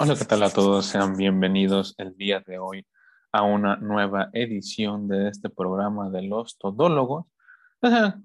Hola, 0.00 0.16
¿qué 0.18 0.24
tal 0.24 0.42
a 0.42 0.50
todos? 0.50 0.86
Sean 0.86 1.16
bienvenidos 1.16 1.94
el 1.98 2.16
día 2.16 2.42
de 2.44 2.58
hoy 2.58 2.84
a 3.30 3.42
una 3.42 3.76
nueva 3.76 4.28
edición 4.32 5.06
de 5.06 5.28
este 5.28 5.50
programa 5.50 6.10
de 6.10 6.22
los 6.22 6.58
todólogos. 6.58 7.26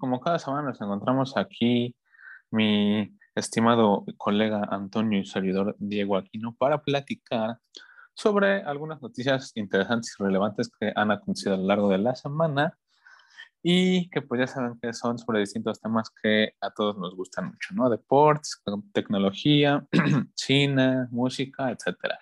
Como 0.00 0.18
cada 0.18 0.40
semana 0.40 0.70
nos 0.70 0.80
encontramos 0.80 1.36
aquí, 1.36 1.94
mi 2.50 3.16
estimado 3.36 4.04
colega 4.16 4.66
Antonio 4.68 5.20
y 5.20 5.24
servidor 5.24 5.76
Diego 5.78 6.16
Aquino, 6.16 6.56
para 6.56 6.82
platicar 6.82 7.58
sobre 8.14 8.62
algunas 8.62 9.00
noticias 9.00 9.52
interesantes 9.54 10.16
y 10.18 10.24
relevantes 10.24 10.72
que 10.76 10.92
han 10.96 11.12
acontecido 11.12 11.54
a 11.54 11.58
lo 11.58 11.66
largo 11.68 11.88
de 11.88 11.98
la 11.98 12.16
semana 12.16 12.76
y 13.62 14.08
que 14.10 14.22
pues 14.22 14.40
ya 14.40 14.46
saben 14.46 14.78
que 14.80 14.92
son 14.92 15.18
sobre 15.18 15.40
distintos 15.40 15.80
temas 15.80 16.10
que 16.22 16.54
a 16.60 16.70
todos 16.70 16.96
nos 16.96 17.14
gustan 17.14 17.48
mucho, 17.48 17.74
¿no? 17.74 17.90
Deportes, 17.90 18.62
tecnología, 18.92 19.86
cine, 20.34 21.06
música, 21.10 21.70
etcétera. 21.70 22.18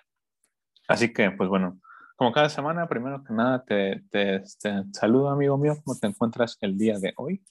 Así 0.87 1.13
que 1.13 1.31
pues 1.31 1.47
bueno, 1.49 1.79
como 2.15 2.33
cada 2.33 2.49
semana, 2.49 2.87
primero 2.89 3.23
que 3.23 3.33
nada 3.33 3.63
te, 3.63 4.03
te, 4.09 4.43
saludo 4.91 5.29
amigo 5.29 5.57
mío, 5.57 5.77
¿cómo 5.83 5.97
te 5.97 6.07
encuentras 6.07 6.57
el 6.59 6.77
día 6.77 6.99
de 6.99 7.13
hoy? 7.15 7.41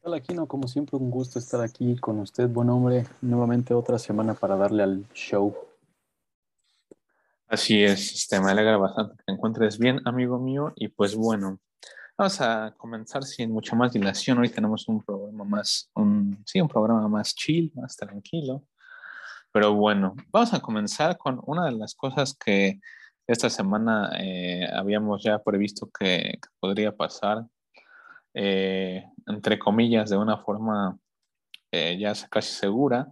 Hola 0.00 0.16
Aquino, 0.16 0.46
como 0.46 0.68
siempre 0.68 0.96
un 0.96 1.10
gusto 1.10 1.38
estar 1.38 1.60
aquí 1.60 1.96
con 1.96 2.18
usted, 2.20 2.48
buen 2.48 2.70
hombre, 2.70 3.04
nuevamente 3.20 3.74
otra 3.74 3.98
semana 3.98 4.32
para 4.32 4.56
darle 4.56 4.82
al 4.82 5.06
show. 5.12 5.54
Así 7.46 7.82
es, 7.84 8.12
este, 8.14 8.40
me 8.40 8.50
alegra 8.50 8.78
bastante 8.78 9.16
que 9.16 9.24
te 9.24 9.32
encuentres 9.32 9.78
bien, 9.78 10.00
amigo 10.06 10.38
mío, 10.38 10.72
y 10.76 10.88
pues 10.88 11.14
bueno, 11.14 11.60
Vamos 12.18 12.40
a 12.40 12.74
comenzar 12.76 13.22
sin 13.22 13.52
mucha 13.52 13.76
más 13.76 13.92
dilación. 13.92 14.38
Hoy 14.38 14.48
tenemos 14.48 14.88
un 14.88 15.00
programa 15.04 15.44
más, 15.44 15.88
un, 15.94 16.42
sí, 16.44 16.60
un 16.60 16.66
programa 16.66 17.06
más 17.06 17.32
chill, 17.32 17.70
más 17.76 17.96
tranquilo. 17.96 18.64
Pero 19.52 19.74
bueno, 19.74 20.16
vamos 20.32 20.52
a 20.52 20.58
comenzar 20.58 21.16
con 21.16 21.40
una 21.46 21.66
de 21.66 21.72
las 21.78 21.94
cosas 21.94 22.34
que 22.34 22.80
esta 23.24 23.48
semana 23.48 24.10
eh, 24.18 24.66
habíamos 24.74 25.22
ya 25.22 25.38
previsto 25.38 25.88
que, 25.96 26.40
podría 26.58 26.90
pasar, 26.90 27.46
eh, 28.34 29.04
entre 29.28 29.56
comillas, 29.56 30.10
de 30.10 30.16
una 30.16 30.38
forma 30.38 30.98
eh, 31.70 31.98
ya 32.00 32.14
casi 32.28 32.52
segura, 32.52 33.06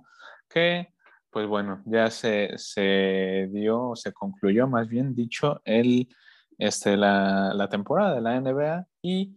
que 0.49 0.93
pues 1.31 1.47
bueno, 1.47 1.81
ya 1.87 2.11
se, 2.11 2.59
se 2.59 3.49
dio, 3.53 3.93
se 3.95 4.13
concluyó 4.13 4.67
más 4.67 4.89
bien 4.89 5.15
dicho 5.15 5.63
el 5.65 6.09
este, 6.59 6.97
la, 6.97 7.53
la, 7.55 7.69
temporada 7.69 8.15
de 8.15 8.21
la 8.23 8.41
NBA 8.41 8.87
y 9.07 9.37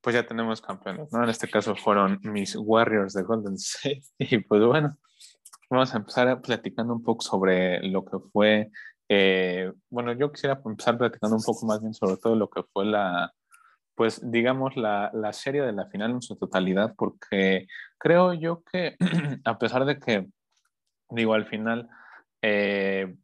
pues 0.00 0.14
ya 0.14 0.26
tenemos 0.26 0.60
campeones, 0.60 1.12
¿no? 1.12 1.22
En 1.22 1.30
este 1.30 1.48
caso 1.48 1.74
fueron 1.74 2.20
mis 2.22 2.56
Warriors 2.56 3.14
de 3.14 3.22
Golden 3.22 3.54
State 3.54 4.02
y 4.18 4.38
pues 4.38 4.62
bueno, 4.64 4.96
vamos 5.70 5.92
a 5.94 5.98
empezar 5.98 6.40
platicando 6.40 6.92
un 6.94 7.02
poco 7.02 7.22
sobre 7.22 7.82
lo 7.88 8.04
que 8.04 8.18
fue, 8.32 8.70
eh, 9.08 9.72
bueno, 9.90 10.12
yo 10.12 10.30
quisiera 10.30 10.60
empezar 10.64 10.96
platicando 10.96 11.36
un 11.36 11.42
poco 11.42 11.66
más 11.66 11.80
bien 11.80 11.94
sobre 11.94 12.16
todo 12.16 12.36
lo 12.36 12.48
que 12.48 12.62
fue 12.72 12.84
la, 12.84 13.32
pues 13.94 14.20
digamos, 14.30 14.76
la, 14.76 15.10
la 15.12 15.32
serie 15.32 15.62
de 15.62 15.72
la 15.72 15.86
final 15.86 16.12
en 16.12 16.22
su 16.22 16.36
totalidad, 16.36 16.94
porque 16.96 17.66
creo 17.98 18.32
yo 18.34 18.62
que 18.70 18.96
a 19.44 19.58
pesar 19.58 19.84
de 19.84 19.98
que, 19.98 20.28
digo, 21.10 21.34
al 21.34 21.46
final... 21.46 21.88
Eh, 22.44 23.16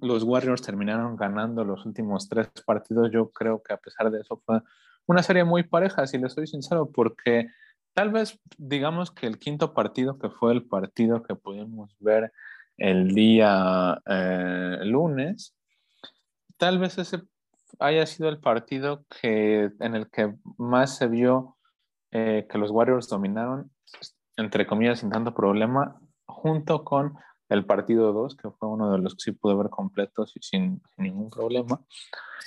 los 0.00 0.22
Warriors 0.22 0.62
terminaron 0.62 1.16
ganando 1.16 1.64
los 1.64 1.84
últimos 1.84 2.28
tres 2.28 2.48
partidos, 2.64 3.10
yo 3.12 3.30
creo 3.30 3.62
que 3.62 3.72
a 3.72 3.76
pesar 3.76 4.10
de 4.10 4.20
eso 4.20 4.40
fue 4.44 4.60
una 5.06 5.22
serie 5.22 5.44
muy 5.44 5.62
pareja, 5.62 6.06
si 6.06 6.18
le 6.18 6.30
soy 6.30 6.46
sincero, 6.46 6.90
porque 6.92 7.48
tal 7.94 8.10
vez 8.10 8.40
digamos 8.56 9.10
que 9.10 9.26
el 9.26 9.38
quinto 9.38 9.74
partido, 9.74 10.18
que 10.18 10.30
fue 10.30 10.52
el 10.52 10.64
partido 10.64 11.22
que 11.22 11.34
pudimos 11.34 11.94
ver 11.98 12.32
el 12.76 13.08
día 13.14 14.00
eh, 14.06 14.78
lunes, 14.84 15.54
tal 16.56 16.78
vez 16.78 16.98
ese 16.98 17.22
haya 17.78 18.06
sido 18.06 18.28
el 18.28 18.38
partido 18.38 19.04
que, 19.20 19.70
en 19.80 19.94
el 19.94 20.10
que 20.10 20.34
más 20.58 20.96
se 20.96 21.08
vio 21.08 21.56
eh, 22.10 22.46
que 22.48 22.58
los 22.58 22.70
Warriors 22.70 23.08
dominaron, 23.08 23.70
entre 24.36 24.66
comillas, 24.66 25.00
sin 25.00 25.10
tanto 25.10 25.34
problema, 25.34 26.00
junto 26.26 26.84
con 26.84 27.14
el 27.52 27.64
partido 27.64 28.12
2, 28.12 28.36
que 28.36 28.50
fue 28.50 28.68
uno 28.68 28.92
de 28.92 28.98
los 28.98 29.14
que 29.14 29.20
sí 29.20 29.32
pude 29.32 29.54
ver 29.54 29.68
completos 29.68 30.32
y 30.36 30.40
sin, 30.42 30.82
ningún 30.96 31.30
problema. 31.30 31.80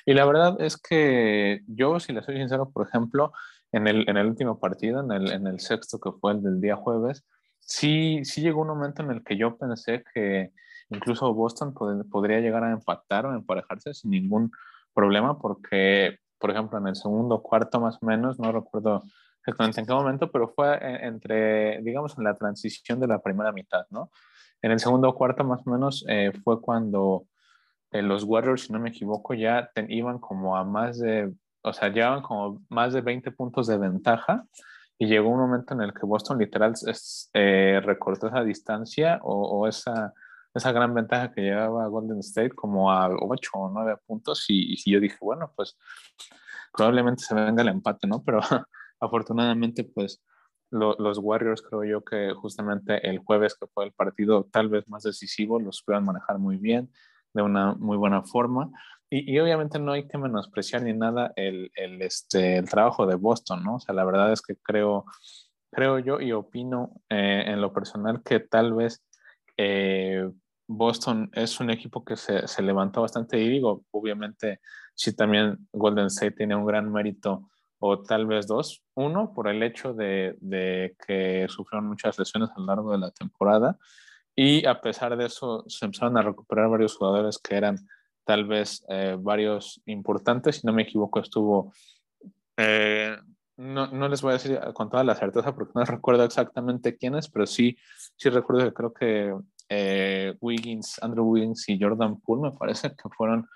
Y 0.05 0.13
la 0.13 0.25
verdad 0.25 0.59
es 0.59 0.77
que 0.77 1.61
yo, 1.67 1.99
si 1.99 2.13
le 2.13 2.23
soy 2.23 2.37
sincero, 2.37 2.71
por 2.71 2.87
ejemplo, 2.87 3.31
en 3.71 3.87
el, 3.87 4.09
en 4.09 4.17
el 4.17 4.27
último 4.27 4.59
partido, 4.59 5.01
en 5.01 5.11
el, 5.11 5.31
en 5.31 5.47
el 5.47 5.59
sexto, 5.59 5.99
que 5.99 6.11
fue 6.11 6.33
el 6.33 6.43
del 6.43 6.61
día 6.61 6.75
jueves, 6.75 7.25
sí, 7.59 8.23
sí 8.23 8.41
llegó 8.41 8.61
un 8.61 8.69
momento 8.69 9.03
en 9.03 9.11
el 9.11 9.23
que 9.23 9.37
yo 9.37 9.57
pensé 9.57 10.03
que 10.13 10.51
incluso 10.89 11.33
Boston 11.33 11.73
podría 11.73 12.39
llegar 12.39 12.63
a 12.63 12.71
empatar 12.71 13.25
o 13.25 13.33
emparejarse 13.33 13.93
sin 13.93 14.11
ningún 14.11 14.51
problema, 14.93 15.37
porque, 15.39 16.19
por 16.39 16.51
ejemplo, 16.51 16.77
en 16.77 16.87
el 16.87 16.95
segundo 16.95 17.41
cuarto 17.41 17.79
más 17.79 17.97
o 18.01 18.05
menos, 18.05 18.39
no 18.39 18.51
recuerdo 18.51 19.03
exactamente 19.45 19.79
en 19.79 19.85
qué 19.85 19.93
momento, 19.93 20.31
pero 20.31 20.49
fue 20.49 20.79
entre, 21.05 21.81
digamos, 21.83 22.17
en 22.17 22.23
la 22.23 22.35
transición 22.35 22.99
de 22.99 23.07
la 23.07 23.19
primera 23.19 23.51
mitad, 23.51 23.85
¿no? 23.91 24.09
En 24.61 24.71
el 24.71 24.79
segundo 24.79 25.13
cuarto, 25.13 25.43
más 25.43 25.61
o 25.67 25.69
menos, 25.69 26.03
eh, 26.07 26.31
fue 26.43 26.59
cuando 26.59 27.27
eh, 27.91 28.01
los 28.01 28.23
Warriors, 28.23 28.63
si 28.63 28.73
no 28.73 28.79
me 28.79 28.89
equivoco, 28.89 29.35
ya 29.35 29.69
iban 29.87 30.17
como 30.17 30.57
a 30.57 30.63
más 30.63 30.99
de, 30.99 31.31
o 31.61 31.73
sea, 31.73 31.89
llevaban 31.89 32.23
como 32.23 32.63
más 32.69 32.93
de 32.93 33.01
20 33.01 33.31
puntos 33.31 33.67
de 33.67 33.77
ventaja 33.77 34.45
y 34.97 35.05
llegó 35.05 35.29
un 35.29 35.39
momento 35.39 35.75
en 35.75 35.81
el 35.81 35.93
que 35.93 36.07
Boston 36.07 36.39
literal 36.39 36.73
eh, 37.33 37.81
recortó 37.83 38.27
esa 38.27 38.43
distancia 38.43 39.19
o, 39.21 39.67
esa, 39.67 40.13
esa 40.53 40.71
gran 40.71 40.95
ventaja 40.95 41.31
que 41.31 41.41
llevaba 41.41 41.87
Golden 41.87 42.19
State 42.19 42.55
como 42.55 42.91
a 42.91 43.09
8 43.09 43.51
o 43.53 43.69
9 43.69 43.97
puntos 44.07 44.45
y, 44.47 44.73
y 44.73 44.91
yo 44.91 44.99
dije, 44.99 45.17
bueno, 45.21 45.51
pues 45.55 45.77
probablemente 46.73 47.23
se 47.23 47.35
venga 47.35 47.61
el 47.61 47.69
empate, 47.69 48.07
¿no? 48.07 48.23
Pero 48.23 48.39
afortunadamente, 48.99 49.83
pues 49.83 50.23
los 50.71 51.19
Warriors 51.19 51.61
creo 51.61 51.83
yo 51.83 52.03
que 52.03 52.33
justamente 52.33 53.07
el 53.07 53.19
jueves 53.19 53.55
que 53.55 53.67
fue 53.67 53.85
el 53.85 53.93
partido 53.93 54.47
tal 54.51 54.69
vez 54.69 54.87
más 54.87 55.03
decisivo 55.03 55.59
los 55.59 55.83
puedan 55.83 56.03
manejar 56.03 56.39
muy 56.39 56.57
bien, 56.57 56.91
de 57.33 57.41
una 57.41 57.73
muy 57.75 57.97
buena 57.97 58.23
forma. 58.23 58.71
Y, 59.09 59.37
obviamente 59.39 59.79
no 59.79 59.91
hay 59.91 60.07
que 60.07 60.17
menospreciar 60.17 60.81
ni 60.81 60.91
nada 60.91 61.31
el, 61.35 61.71
el, 61.75 62.01
este, 62.01 62.57
el 62.57 62.67
trabajo 62.67 63.05
de 63.05 63.15
Boston, 63.15 63.63
¿no? 63.63 63.75
O 63.75 63.79
sea, 63.79 63.93
la 63.93 64.03
verdad 64.03 64.33
es 64.33 64.41
que 64.41 64.55
creo, 64.57 65.05
creo 65.71 65.99
yo 65.99 66.19
y 66.19 66.31
opino 66.31 66.91
eh, 67.09 67.43
en 67.45 67.61
lo 67.61 67.71
personal 67.71 68.23
que 68.23 68.39
tal 68.39 68.73
vez 68.73 69.05
eh, 69.57 70.29
Boston 70.67 71.29
es 71.33 71.59
un 71.59 71.69
equipo 71.69 72.03
que 72.03 72.17
se, 72.17 72.47
se, 72.47 72.63
levantó 72.63 73.01
bastante 73.01 73.39
y 73.39 73.47
digo, 73.47 73.85
obviamente 73.91 74.59
sí 74.95 75.15
también 75.15 75.67
Golden 75.71 76.07
State 76.07 76.31
tiene 76.31 76.55
un 76.55 76.65
gran 76.65 76.91
mérito 76.91 77.49
o 77.79 78.01
tal 78.01 78.25
vez 78.25 78.47
dos. 78.47 78.83
Uno, 78.95 79.33
por 79.33 79.47
el 79.47 79.61
hecho 79.63 79.93
de, 79.93 80.35
de, 80.39 80.95
que 81.05 81.47
sufrieron 81.49 81.87
muchas 81.87 82.17
lesiones 82.17 82.49
a 82.55 82.59
lo 82.59 82.65
largo 82.65 82.91
de 82.91 82.99
la 82.99 83.11
temporada 83.11 83.77
y 84.35 84.65
a 84.65 84.81
pesar 84.81 85.15
de 85.15 85.25
eso 85.25 85.63
se 85.67 85.85
empezaron 85.85 86.17
a 86.17 86.21
recuperar 86.21 86.69
varios 86.69 86.95
jugadores 86.97 87.37
que 87.37 87.55
eran 87.55 87.77
tal 88.25 88.45
vez 88.45 88.83
eh, 88.89 89.15
varios 89.17 89.81
importantes. 89.85 90.57
Si 90.57 90.67
no 90.67 90.73
me 90.73 90.83
equivoco, 90.83 91.19
estuvo... 91.19 91.73
Eh, 92.57 93.15
no, 93.57 93.87
no, 93.87 94.09
les 94.09 94.21
voy 94.21 94.31
a 94.31 94.33
decir 94.33 94.59
con 94.73 94.89
toda 94.89 95.05
la 95.05 95.15
certeza 95.15 95.55
porque 95.55 95.71
no 95.75 95.85
recuerdo 95.85 96.25
exactamente 96.25 96.97
quiénes, 96.97 97.29
pero 97.29 97.45
sí, 97.45 97.77
sí 98.17 98.29
recuerdo 98.29 98.65
que 98.65 98.73
creo 98.73 98.93
que 98.93 99.35
eh, 99.69 100.35
Wiggins, 100.41 101.01
Andrew 101.01 101.25
Wiggins 101.25 101.69
y 101.69 101.79
Jordan 101.79 102.19
Poole 102.19 102.49
me 102.49 102.57
parece 102.57 102.89
que 102.89 103.09
fueron 103.15 103.47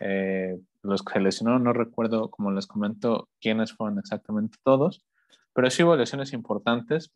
eh, 0.00 0.58
los 0.82 1.02
que 1.02 1.20
lesionaron, 1.20 1.64
no 1.64 1.72
recuerdo, 1.72 2.30
como 2.30 2.50
les 2.50 2.66
comento, 2.66 3.28
quiénes 3.40 3.72
fueron 3.72 3.98
exactamente 3.98 4.58
todos, 4.62 5.04
pero 5.52 5.70
sí 5.70 5.82
hubo 5.82 5.96
lesiones 5.96 6.32
importantes 6.32 7.12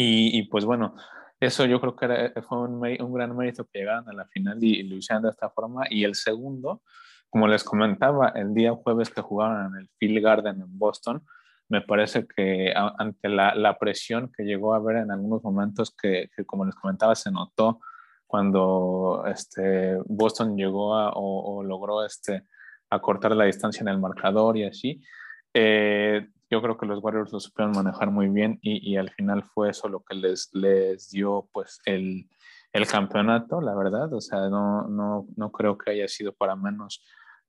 y, 0.00 0.44
pues 0.44 0.64
bueno, 0.64 0.94
eso 1.40 1.64
yo 1.66 1.80
creo 1.80 1.96
que 1.96 2.40
fue 2.42 2.58
un, 2.58 3.12
gran 3.12 3.36
mérito 3.36 3.64
que 3.64 3.80
llegaran 3.80 4.08
a 4.08 4.12
la 4.12 4.26
final 4.26 4.62
y, 4.62 4.84
lo 4.84 4.94
hicieron 4.94 5.24
de 5.24 5.30
esta 5.30 5.50
forma. 5.50 5.86
Y 5.90 6.04
el 6.04 6.14
segundo, 6.14 6.82
como 7.28 7.48
les 7.48 7.64
comentaba, 7.64 8.28
el 8.28 8.54
día 8.54 8.72
jueves 8.74 9.10
que 9.10 9.22
jugaron 9.22 9.74
en 9.74 9.80
el 9.80 9.88
Phil 9.98 10.20
Garden 10.20 10.60
en 10.60 10.78
Boston, 10.78 11.24
me 11.68 11.80
parece 11.80 12.28
que 12.28 12.72
ante 12.76 13.28
la, 13.28 13.76
presión 13.80 14.30
que 14.30 14.44
llegó 14.44 14.72
a 14.72 14.76
haber 14.76 14.96
en 14.98 15.10
algunos 15.10 15.42
momentos 15.42 15.92
que, 15.94 16.30
como 16.46 16.64
les 16.64 16.76
comentaba, 16.76 17.16
se 17.16 17.32
notó 17.32 17.80
cuando 18.28 19.24
este, 19.26 19.98
Boston 20.04 20.56
llegó 20.56 20.94
a, 20.94 21.12
o, 21.14 21.64
logró 21.64 22.04
este, 22.04 22.44
acortar 22.90 23.34
la 23.34 23.46
distancia 23.46 23.80
en 23.80 23.88
el 23.88 23.98
marcador 23.98 24.56
y 24.56 24.64
así. 24.64 25.02
Eh, 25.54 26.28
yo 26.50 26.62
creo 26.62 26.78
que 26.78 26.86
los 26.86 27.02
Warriors 27.02 27.32
lo 27.32 27.40
supieron 27.40 27.72
manejar 27.72 28.10
muy 28.10 28.28
bien 28.28 28.58
y, 28.62 28.92
y, 28.92 28.96
al 28.96 29.10
final 29.10 29.42
fue 29.42 29.70
eso 29.70 29.88
lo 29.88 30.00
que 30.00 30.14
les, 30.14 30.50
les 30.52 31.10
dio 31.10 31.48
pues 31.52 31.80
el, 31.84 32.28
el 32.72 32.86
campeonato, 32.86 33.60
la 33.60 33.74
verdad. 33.74 34.12
O 34.12 34.20
sea, 34.20 34.48
no, 34.48 34.86
no, 34.88 35.26
no 35.36 35.50
creo 35.50 35.76
que 35.78 35.90
haya 35.90 36.08
sido 36.08 36.32
para 36.32 36.54
menos. 36.54 37.04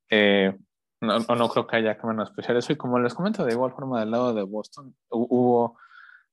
Eh, 0.10 0.58
no, 1.02 1.20
no, 1.20 1.50
creo 1.50 1.68
que 1.68 1.76
haya 1.78 1.98
que 1.98 2.08
menospreciar 2.08 2.58
eso. 2.58 2.74
Y 2.74 2.78
como 2.78 3.00
les 3.00 3.14
comento, 3.14 3.46
de 3.46 3.54
igual 3.54 3.74
forma 3.74 4.00
del 4.00 4.12
lado 4.12 4.34
de 4.34 4.44
Boston, 4.44 4.96
hubo 5.10 5.78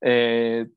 eh, 0.01 0.69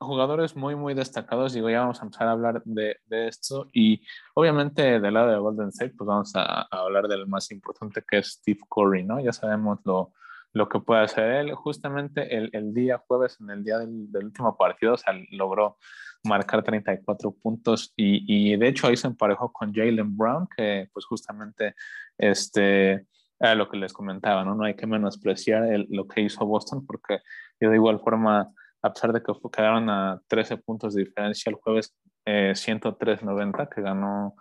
jugadores 0.00 0.56
muy, 0.56 0.74
muy 0.74 0.94
destacados. 0.94 1.52
Digo, 1.52 1.70
ya 1.70 1.80
vamos 1.80 2.00
a 2.00 2.04
empezar 2.04 2.28
a 2.28 2.32
hablar 2.32 2.62
de, 2.64 2.96
de 3.06 3.28
esto. 3.28 3.68
Y 3.72 4.02
obviamente 4.34 4.98
del 4.98 5.14
lado 5.14 5.30
de 5.30 5.38
Golden 5.38 5.68
State, 5.68 5.94
pues 5.96 6.08
vamos 6.08 6.32
a, 6.34 6.62
hablar 6.70 7.06
del 7.06 7.26
más 7.26 7.50
importante 7.50 8.02
que 8.08 8.18
es 8.18 8.32
Steve 8.32 8.60
Curry, 8.68 9.04
¿no? 9.04 9.20
Ya 9.20 9.32
sabemos 9.32 9.78
lo, 9.84 10.12
lo 10.52 10.68
que 10.68 10.80
puede 10.80 11.02
hacer 11.02 11.30
él. 11.32 11.54
Justamente 11.54 12.36
el, 12.36 12.50
el 12.52 12.72
día 12.72 12.98
jueves, 13.06 13.38
en 13.40 13.50
el 13.50 13.62
día 13.62 13.78
del, 13.78 14.10
del, 14.10 14.24
último 14.26 14.56
partido, 14.56 14.94
o 14.94 14.98
sea, 14.98 15.14
logró 15.30 15.76
marcar 16.24 16.62
34 16.62 17.32
puntos 17.32 17.92
y, 17.96 18.52
y 18.52 18.56
de 18.56 18.68
hecho 18.68 18.86
ahí 18.88 18.96
se 18.96 19.06
emparejó 19.06 19.52
con 19.52 19.72
Jalen 19.72 20.16
Brown, 20.16 20.48
que 20.54 20.88
pues 20.92 21.06
justamente 21.06 21.74
este 22.18 23.06
lo 23.40 23.68
que 23.68 23.78
les 23.78 23.92
comentaba, 23.92 24.44
¿no? 24.44 24.54
No 24.54 24.64
hay 24.64 24.74
que 24.74 24.86
menospreciar 24.86 25.64
el, 25.64 25.86
lo 25.90 26.06
que 26.06 26.20
hizo 26.20 26.44
Boston 26.44 26.84
porque 26.86 27.20
de 27.58 27.74
igual 27.74 27.98
forma 28.00 28.52
a 28.82 28.92
pesar 28.92 29.12
de 29.12 29.22
que 29.22 29.32
quedaron 29.52 29.90
a 29.90 30.20
13 30.28 30.58
puntos 30.58 30.94
de 30.94 31.04
diferencia 31.04 31.50
el 31.50 31.56
jueves 31.56 31.94
eh, 32.24 32.52
103-90 32.54 33.68
que, 33.68 33.82
ganó, 33.82 34.34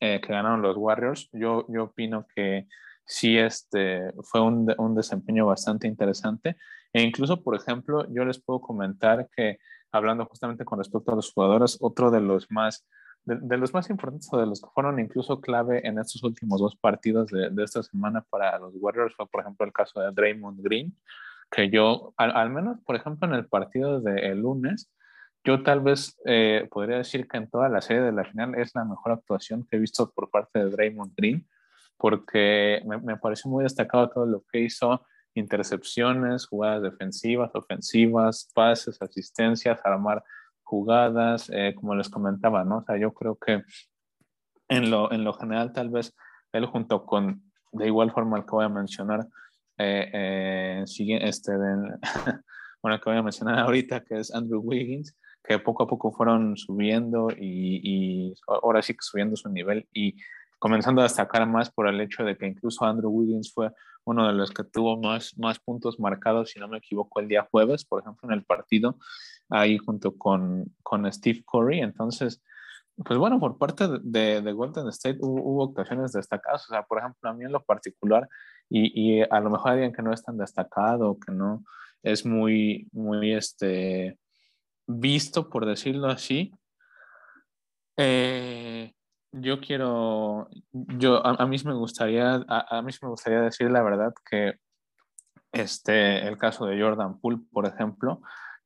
eh, 0.00 0.20
que 0.20 0.32
ganaron 0.32 0.62
los 0.62 0.76
Warriors, 0.76 1.28
yo, 1.32 1.66
yo 1.68 1.84
opino 1.84 2.26
que 2.34 2.66
sí 3.04 3.36
este, 3.36 4.12
fue 4.22 4.40
un, 4.40 4.72
un, 4.78 4.94
desempeño 4.94 5.46
bastante 5.46 5.88
interesante. 5.88 6.56
E 6.92 7.02
incluso, 7.02 7.42
por 7.42 7.56
ejemplo, 7.56 8.06
yo 8.12 8.24
les 8.24 8.40
puedo 8.40 8.60
comentar 8.60 9.28
que, 9.36 9.58
hablando 9.92 10.26
justamente 10.26 10.64
con 10.64 10.78
respecto 10.78 11.12
a 11.12 11.16
los 11.16 11.32
jugadores, 11.32 11.76
otro 11.80 12.10
de 12.10 12.20
los 12.20 12.50
más, 12.50 12.86
de, 13.24 13.36
de 13.40 13.56
los 13.56 13.74
más 13.74 13.90
importantes 13.90 14.28
o 14.32 14.38
de 14.38 14.46
los 14.46 14.60
que 14.60 14.68
fueron 14.72 15.00
incluso 15.00 15.40
clave 15.40 15.86
en 15.86 15.98
estos 15.98 16.22
últimos 16.22 16.60
dos 16.60 16.76
partidos 16.76 17.30
de, 17.30 17.50
de 17.50 17.64
esta 17.64 17.82
semana 17.82 18.24
para 18.30 18.58
los 18.58 18.74
Warriors 18.76 19.14
fue, 19.16 19.26
por 19.26 19.40
ejemplo, 19.40 19.66
el 19.66 19.72
caso 19.72 20.00
de 20.00 20.12
Draymond 20.12 20.62
Green, 20.62 20.94
que 21.50 21.70
yo, 21.70 22.14
al, 22.16 22.36
al, 22.36 22.50
menos, 22.50 22.78
por 22.84 22.96
ejemplo, 22.96 23.26
en 23.26 23.34
el 23.34 23.46
partido 23.46 24.00
del 24.00 24.40
lunes, 24.40 24.90
yo 25.44 25.62
tal 25.62 25.80
vez 25.80 26.18
eh, 26.26 26.68
podría 26.70 26.98
decir 26.98 27.26
que 27.26 27.38
en 27.38 27.48
toda 27.48 27.68
la 27.68 27.80
serie 27.80 28.02
de 28.02 28.12
la 28.12 28.24
final 28.24 28.54
es 28.56 28.74
la 28.74 28.84
mejor 28.84 29.12
actuación 29.12 29.66
que 29.66 29.76
he 29.76 29.80
visto 29.80 30.10
por 30.10 30.30
parte 30.30 30.58
de 30.58 30.70
Draymond 30.70 31.14
Green, 31.16 31.48
porque 31.96 32.82
me, 32.86 32.98
me 32.98 33.16
pareció 33.16 33.50
muy 33.50 33.64
destacado 33.64 34.08
todo 34.10 34.26
lo 34.26 34.44
que 34.50 34.60
hizo, 34.60 35.04
intercepciones, 35.34 36.46
jugadas 36.46 36.82
defensivas, 36.82 37.50
ofensivas, 37.54 38.50
pases, 38.54 39.00
asistencias, 39.00 39.80
armar 39.84 40.22
jugadas, 40.62 41.50
eh, 41.52 41.74
como 41.74 41.94
les 41.94 42.08
comentaba, 42.08 42.64
¿no? 42.64 42.78
O 42.78 42.84
sea, 42.84 42.96
yo 42.96 43.12
creo 43.12 43.36
que 43.36 43.62
en 44.68 44.90
lo, 44.90 45.10
en 45.12 45.24
lo 45.24 45.32
general 45.32 45.72
tal 45.72 45.90
vez 45.90 46.14
él 46.52 46.66
junto 46.66 47.04
con, 47.04 47.42
de 47.72 47.86
igual 47.86 48.12
forma 48.12 48.38
el 48.38 48.44
que 48.44 48.52
voy 48.52 48.64
a 48.64 48.68
mencionar, 48.68 49.26
eh, 49.80 50.10
eh, 50.12 50.84
este, 51.22 51.52
bueno, 52.82 53.00
que 53.00 53.10
voy 53.10 53.18
a 53.18 53.22
mencionar 53.22 53.58
ahorita, 53.58 54.04
que 54.04 54.20
es 54.20 54.34
Andrew 54.34 54.60
Wiggins, 54.60 55.16
que 55.42 55.58
poco 55.58 55.84
a 55.84 55.86
poco 55.86 56.12
fueron 56.12 56.56
subiendo 56.56 57.28
y, 57.30 57.80
y, 57.82 58.34
ahora 58.46 58.82
sí 58.82 58.92
que 58.92 59.00
subiendo 59.00 59.36
su 59.36 59.48
nivel 59.48 59.88
y 59.92 60.16
comenzando 60.58 61.00
a 61.00 61.04
destacar 61.04 61.46
más 61.46 61.70
por 61.70 61.88
el 61.88 62.00
hecho 62.00 62.22
de 62.24 62.36
que 62.36 62.46
incluso 62.46 62.84
Andrew 62.84 63.10
Wiggins 63.10 63.52
fue 63.52 63.72
uno 64.04 64.26
de 64.26 64.34
los 64.34 64.50
que 64.50 64.64
tuvo 64.64 65.00
más, 65.00 65.36
más 65.38 65.58
puntos 65.58 65.98
marcados, 65.98 66.50
si 66.50 66.60
no 66.60 66.68
me 66.68 66.78
equivoco, 66.78 67.20
el 67.20 67.28
día 67.28 67.48
jueves, 67.50 67.84
por 67.84 68.02
ejemplo, 68.02 68.28
en 68.28 68.34
el 68.34 68.44
partido, 68.44 68.98
ahí 69.48 69.78
junto 69.78 70.16
con, 70.16 70.74
con 70.82 71.10
Steve 71.10 71.42
Curry. 71.50 71.80
Entonces, 71.80 72.42
pues 73.04 73.18
bueno, 73.18 73.40
por 73.40 73.58
parte 73.58 73.88
de, 74.02 74.42
de 74.42 74.52
Golden 74.52 74.88
State 74.88 75.18
hubo, 75.20 75.42
hubo, 75.42 75.64
actuaciones 75.68 76.12
destacadas. 76.12 76.64
O 76.66 76.68
sea, 76.68 76.82
por 76.82 76.98
ejemplo, 76.98 77.30
a 77.30 77.32
mí 77.32 77.44
en 77.44 77.52
lo 77.52 77.62
particular, 77.64 78.28
y, 78.68 79.20
y, 79.20 79.22
a 79.22 79.40
lo 79.40 79.50
mejor 79.50 79.72
alguien 79.72 79.92
que 79.92 80.02
no 80.02 80.12
es 80.12 80.22
tan 80.22 80.36
destacado, 80.36 81.18
que 81.18 81.32
no 81.32 81.64
es 82.02 82.24
muy, 82.24 82.88
muy 82.92 83.32
este, 83.34 84.18
visto, 84.86 85.50
por 85.50 85.66
decirlo 85.66 86.08
así, 86.08 86.52
eh, 87.96 88.92
yo 89.32 89.60
quiero, 89.60 90.48
yo, 90.72 91.24
a, 91.26 91.42
a, 91.42 91.46
mí 91.46 91.56
me 91.64 91.74
gustaría, 91.74 92.34
a, 92.48 92.78
a, 92.78 92.82
mí 92.82 92.92
me 93.02 93.08
gustaría 93.08 93.40
decir 93.42 93.70
la 93.70 93.82
verdad 93.82 94.12
que 94.28 94.54
este, 95.52 96.26
el 96.26 96.38
caso 96.38 96.66
de 96.66 96.80
Jordan 96.80 97.20
Poole, 97.20 97.38
por 97.52 97.66
ejemplo, 97.66 98.22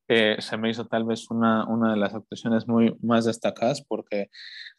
eh, 0.07 0.37
se 0.39 0.57
me 0.57 0.69
hizo 0.69 0.85
tal 0.87 1.03
vez 1.05 1.29
una, 1.31 1.65
una 1.67 1.91
de 1.91 1.97
las 1.97 2.13
actuaciones 2.13 2.67
muy 2.67 2.95
más 3.01 3.25
destacadas 3.25 3.83
porque, 3.83 4.29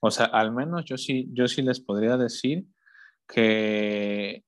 o 0.00 0.10
sea, 0.10 0.26
al 0.26 0.52
menos 0.52 0.84
yo 0.84 0.96
sí, 0.98 1.28
yo 1.32 1.48
sí 1.48 1.62
les 1.62 1.80
podría 1.80 2.16
decir 2.16 2.64
que 3.26 4.44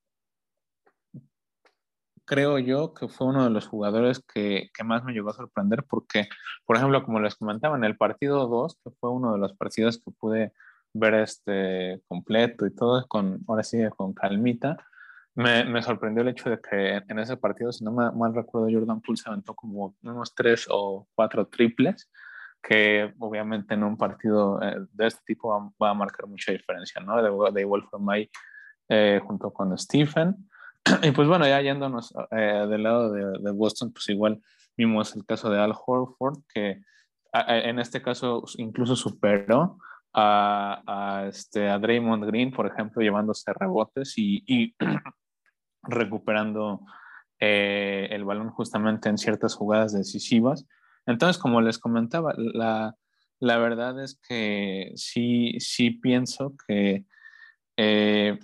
creo 2.25 2.59
yo 2.59 2.93
que 2.95 3.09
fue 3.09 3.27
uno 3.27 3.45
de 3.45 3.51
los 3.51 3.67
jugadores 3.67 4.23
que, 4.23 4.71
que, 4.77 4.85
más 4.85 5.03
me 5.03 5.13
llegó 5.13 5.31
a 5.31 5.35
sorprender 5.35 5.85
porque, 5.89 6.29
por 6.67 6.77
ejemplo, 6.77 7.03
como 7.03 7.21
les 7.21 7.35
comentaba, 7.37 7.77
en 7.77 7.85
el 7.85 7.97
partido 7.97 8.47
2, 8.47 8.79
que 8.85 8.91
fue 9.01 9.11
uno 9.11 9.33
de 9.33 9.39
los 9.39 9.55
partidos 9.55 9.99
que 9.99 10.11
pude 10.13 10.53
ver 10.93 11.15
este 11.15 12.03
completo 12.07 12.67
y 12.67 12.75
todo, 12.75 13.07
con, 13.09 13.41
ahora 13.49 13.63
sí, 13.63 13.79
con 13.97 14.13
calmita, 14.13 14.77
me, 15.39 15.65
me, 15.65 15.83
sorprendió 15.83 16.23
el 16.23 16.31
hecho 16.31 16.51
de 16.51 16.61
que 16.61 16.97
en 16.97 17.19
ese 17.21 17.37
partido, 17.37 17.71
si 17.71 17.85
no 17.85 17.93
me, 17.93 18.11
mal 18.11 18.35
recuerdo, 18.35 18.69
Jordan 18.73 19.01
Poole 19.01 19.19
se 19.19 19.29
aventó 19.29 19.55
como 19.55 19.95
unos 20.03 20.35
tres 20.35 20.67
o 20.69 21.07
cuatro 21.15 21.47
triples, 21.47 22.11
que 22.61 23.15
obviamente 23.21 23.75
en 23.75 23.85
un 23.85 23.97
partido 23.97 24.61
eh, 24.61 24.79
de 24.93 25.07
este 25.07 25.23
tipo 25.25 25.51
va, 25.51 25.71
va, 25.81 25.91
a 25.91 25.95
marcar 25.95 26.27
mucha 26.27 26.51
diferencia, 26.51 27.01
¿no? 27.01 27.23
De, 27.23 27.53
de 27.53 27.61
igual 27.61 27.85
forma 27.85 28.15
ahí, 28.15 28.29
eh, 28.89 29.21
junto 29.25 29.53
con 29.53 29.79
Stephen. 29.79 30.35
Y 31.05 31.13
pues 31.13 31.29
bueno, 31.29 31.47
ya 31.47 31.61
yéndonos 31.61 32.13
eh, 32.33 32.67
del 32.69 32.83
lado 32.83 33.13
de, 33.13 33.39
de, 33.39 33.51
Boston, 33.53 33.93
pues 33.93 34.09
igual 34.09 34.43
vimos 34.77 35.15
el 35.15 35.25
caso 35.25 35.51
de 35.51 35.61
Al 35.61 35.73
Horford, 35.73 36.39
que 36.53 36.83
a, 37.33 37.59
en 37.59 37.79
este 37.79 38.03
caso 38.03 38.43
incluso 38.57 38.97
superó 38.97 39.79
a, 40.13 40.83
a, 40.85 41.27
este, 41.29 41.69
a 41.69 41.79
Draymond 41.79 42.25
Green, 42.25 42.51
por 42.51 42.67
ejemplo, 42.67 43.03
llevándose 43.03 43.53
rebotes 43.53 44.15
y, 44.17 44.43
y 44.45 44.75
recuperando 45.89 46.81
eh, 47.41 48.09
el 48.11 48.25
balón 48.25 48.51
justamente 48.51 49.09
en 49.09 49.19
ciertas 49.19 49.55
jugadas 49.55 49.93
decisivas. 49.93 50.67
Entonces, 51.07 51.39
como 51.39 51.61
les 51.61 51.79
comentaba, 51.79 52.35
la, 52.37 52.97
la 53.41 53.59
verdad 53.59 54.03
es 54.03 54.21
que 54.29 54.93
sí, 54.97 55.55
sí 55.59 55.91
pienso 55.91 56.55
que 56.67 57.05
eh, 57.77 58.39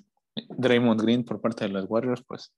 Draymond 0.48 1.02
Green 1.02 1.24
por 1.24 1.40
parte 1.40 1.64
de 1.64 1.70
los 1.70 1.86
Warriors, 1.88 2.22
pues 2.26 2.52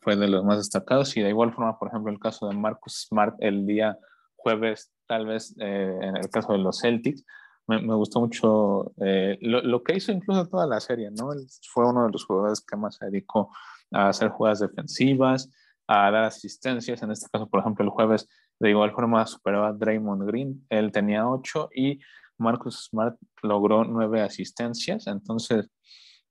fue 0.00 0.16
de 0.16 0.28
los 0.28 0.44
más 0.44 0.58
destacados 0.58 1.16
y 1.16 1.22
de 1.22 1.30
igual 1.30 1.52
forma, 1.52 1.78
por 1.78 1.88
ejemplo, 1.88 2.12
el 2.12 2.18
caso 2.18 2.48
de 2.48 2.54
Marcus 2.54 3.06
Smart 3.08 3.36
el 3.38 3.66
día 3.66 3.98
jueves, 4.36 4.92
tal 5.06 5.26
vez 5.26 5.54
eh, 5.58 5.98
en 6.00 6.16
el 6.16 6.28
caso 6.28 6.52
de 6.52 6.58
los 6.58 6.80
Celtics, 6.80 7.24
me, 7.66 7.80
me 7.80 7.94
gustó 7.94 8.20
mucho 8.20 8.92
lo, 8.96 9.62
lo, 9.62 9.82
que 9.84 9.96
hizo 9.96 10.10
incluso 10.10 10.48
toda 10.48 10.66
la 10.66 10.80
serie, 10.80 11.10
¿no? 11.12 11.30
Fue 11.72 11.88
uno 11.88 12.06
de 12.06 12.12
los 12.12 12.24
jugadores 12.24 12.60
que 12.60 12.76
más 12.76 12.96
se 12.96 13.06
dedicó 13.06 13.50
a 13.92 14.08
hacer 14.08 14.30
jugadas 14.30 14.60
defensivas, 14.60 15.50
a 15.86 16.10
dar 16.10 16.24
asistencias. 16.24 17.02
En 17.02 17.10
este 17.10 17.28
caso, 17.30 17.48
por 17.48 17.60
ejemplo, 17.60 17.84
el 17.84 17.90
jueves 17.90 18.28
de 18.58 18.70
igual 18.70 18.92
forma 18.92 19.26
superó 19.26 19.64
a 19.64 19.72
Draymond 19.72 20.26
Green. 20.26 20.66
Él 20.68 20.92
tenía 20.92 21.28
ocho 21.28 21.68
y 21.74 22.00
Marcus 22.38 22.88
Smart 22.90 23.16
logró 23.42 23.84
nueve 23.84 24.20
asistencias. 24.20 25.06
Entonces, 25.06 25.70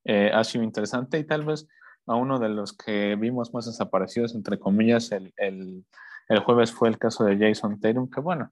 eh, 0.05 0.31
ha 0.33 0.43
sido 0.43 0.63
interesante 0.63 1.19
y 1.19 1.25
tal 1.25 1.45
vez 1.45 1.67
a 2.07 2.15
uno 2.15 2.39
de 2.39 2.49
los 2.49 2.75
que 2.75 3.15
vimos 3.15 3.53
más 3.53 3.65
desaparecidos, 3.65 4.35
entre 4.35 4.59
comillas, 4.59 5.11
el, 5.11 5.33
el, 5.37 5.85
el 6.27 6.39
jueves 6.39 6.71
fue 6.71 6.89
el 6.89 6.97
caso 6.97 7.23
de 7.23 7.37
Jason 7.37 7.79
Tatum, 7.79 8.09
que 8.09 8.19
bueno, 8.19 8.51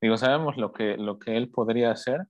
digo, 0.00 0.16
sabemos 0.16 0.56
lo 0.56 0.72
que, 0.72 0.96
lo 0.96 1.18
que 1.18 1.36
él 1.36 1.50
podría 1.50 1.90
hacer, 1.90 2.26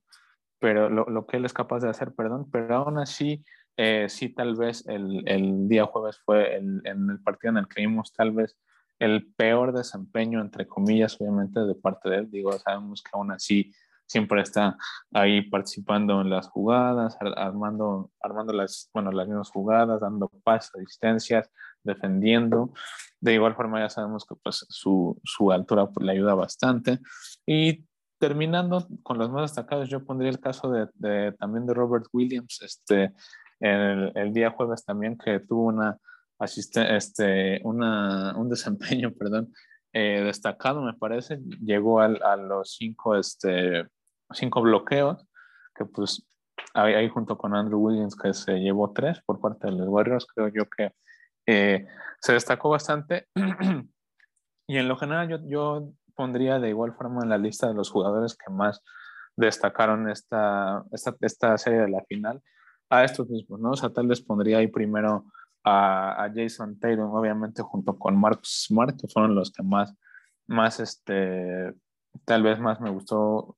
pero 0.59 0.89
lo, 0.89 1.05
lo 1.05 1.25
que 1.25 1.37
él 1.37 1.45
es 1.45 1.53
capaz 1.53 1.79
de 1.79 1.89
hacer, 1.89 2.13
perdón, 2.13 2.49
pero 2.51 2.75
aún 2.75 2.97
así 2.97 3.43
eh, 3.77 4.07
sí, 4.09 4.29
tal 4.29 4.55
vez 4.55 4.85
el, 4.87 5.23
el, 5.27 5.67
día 5.67 5.85
jueves 5.85 6.19
fue 6.25 6.55
el, 6.55 6.81
en 6.83 7.09
el 7.09 7.19
partido 7.21 7.51
en 7.51 7.57
el 7.57 7.67
que 7.67 7.81
vimos 7.81 8.11
tal 8.11 8.31
vez 8.31 8.57
el 8.99 9.31
peor 9.33 9.73
desempeño, 9.73 10.41
entre 10.41 10.67
comillas, 10.67 11.19
obviamente, 11.21 11.59
de 11.59 11.75
parte 11.75 12.09
de 12.09 12.17
él. 12.17 12.31
Digo, 12.31 12.51
sabemos 12.53 13.03
que 13.03 13.11
aún 13.13 13.31
así 13.31 13.71
siempre 14.07 14.41
está 14.41 14.77
ahí 15.11 15.47
participando 15.49 16.21
en 16.21 16.29
las 16.29 16.47
jugadas, 16.47 17.17
armando, 17.35 18.11
armando 18.21 18.53
las, 18.53 18.89
bueno, 18.93 19.11
las 19.11 19.27
mismas 19.27 19.51
jugadas, 19.51 20.01
dando 20.01 20.29
pases, 20.43 20.73
asistencias, 20.73 21.51
defendiendo. 21.83 22.73
De 23.19 23.33
igual 23.33 23.55
forma 23.55 23.81
ya 23.81 23.89
sabemos 23.89 24.25
que 24.25 24.35
pues 24.41 24.65
su, 24.69 25.19
su 25.23 25.51
altura 25.51 25.87
pues, 25.87 26.05
le 26.05 26.13
ayuda 26.13 26.33
bastante. 26.33 26.99
Y 27.45 27.85
terminando 28.17 28.87
con 29.03 29.19
los 29.19 29.29
más 29.29 29.51
destacados, 29.51 29.89
yo 29.89 30.03
pondría 30.03 30.31
el 30.31 30.39
caso 30.39 30.71
de, 30.71 30.87
de 30.95 31.33
también 31.33 31.67
de 31.67 31.75
Robert 31.75 32.05
Williams, 32.11 32.61
este, 32.63 33.13
el, 33.59 34.11
el 34.15 34.33
día 34.33 34.51
jueves 34.51 34.85
también 34.85 35.17
que 35.17 35.39
tuvo 35.39 35.65
una 35.65 35.97
asiste, 36.39 36.95
este, 36.95 37.61
una, 37.63 38.35
un 38.37 38.49
desempeño, 38.49 39.11
perdón, 39.13 39.53
eh, 39.93 40.21
destacado, 40.23 40.81
me 40.81 40.93
parece. 40.93 41.39
Llegó 41.61 41.99
al, 41.99 42.21
a 42.23 42.35
los 42.35 42.75
cinco, 42.75 43.15
este, 43.15 43.87
cinco 44.31 44.61
bloqueos, 44.61 45.25
que 45.75 45.85
pues 45.85 46.27
ahí, 46.73 47.07
junto 47.09 47.37
con 47.37 47.55
Andrew 47.55 47.79
Williams, 47.79 48.15
que 48.15 48.33
se 48.33 48.59
llevó 48.59 48.91
tres 48.93 49.21
por 49.25 49.39
parte 49.39 49.67
de 49.67 49.73
los 49.73 49.87
Warriors, 49.87 50.25
creo 50.27 50.49
yo 50.49 50.65
que 50.69 50.93
eh, 51.47 51.87
se 52.21 52.33
destacó 52.33 52.69
bastante. 52.69 53.27
y 54.67 54.77
en 54.77 54.87
lo 54.87 54.97
general, 54.97 55.29
yo, 55.29 55.39
yo 55.47 55.91
pondría 56.15 56.59
de 56.59 56.69
igual 56.69 56.93
forma 56.93 57.23
en 57.23 57.29
la 57.29 57.37
lista 57.37 57.67
de 57.67 57.73
los 57.73 57.89
jugadores 57.89 58.35
que 58.35 58.51
más 58.51 58.83
destacaron 59.35 60.09
esta, 60.09 60.83
esta, 60.91 61.15
esta 61.21 61.57
serie 61.57 61.81
de 61.81 61.89
la 61.89 62.03
final 62.05 62.41
a 62.89 63.03
estos 63.03 63.29
mismos, 63.29 63.59
¿no? 63.59 63.71
O 63.71 63.75
sea, 63.75 63.89
tal 63.89 64.07
vez 64.07 64.21
pondría 64.21 64.59
ahí 64.59 64.67
primero 64.67 65.25
a, 65.63 66.23
a 66.23 66.31
Jason 66.33 66.79
Tatum, 66.79 67.13
obviamente 67.13 67.61
junto 67.61 67.97
con 67.97 68.19
Marcus 68.19 68.65
Smart, 68.67 68.99
que 68.99 69.07
fueron 69.07 69.35
los 69.35 69.51
que 69.51 69.63
más, 69.63 69.93
más 70.47 70.79
este, 70.79 71.73
tal 72.25 72.43
vez 72.43 72.59
más 72.59 72.79
me 72.79 72.89
gustó 72.89 73.57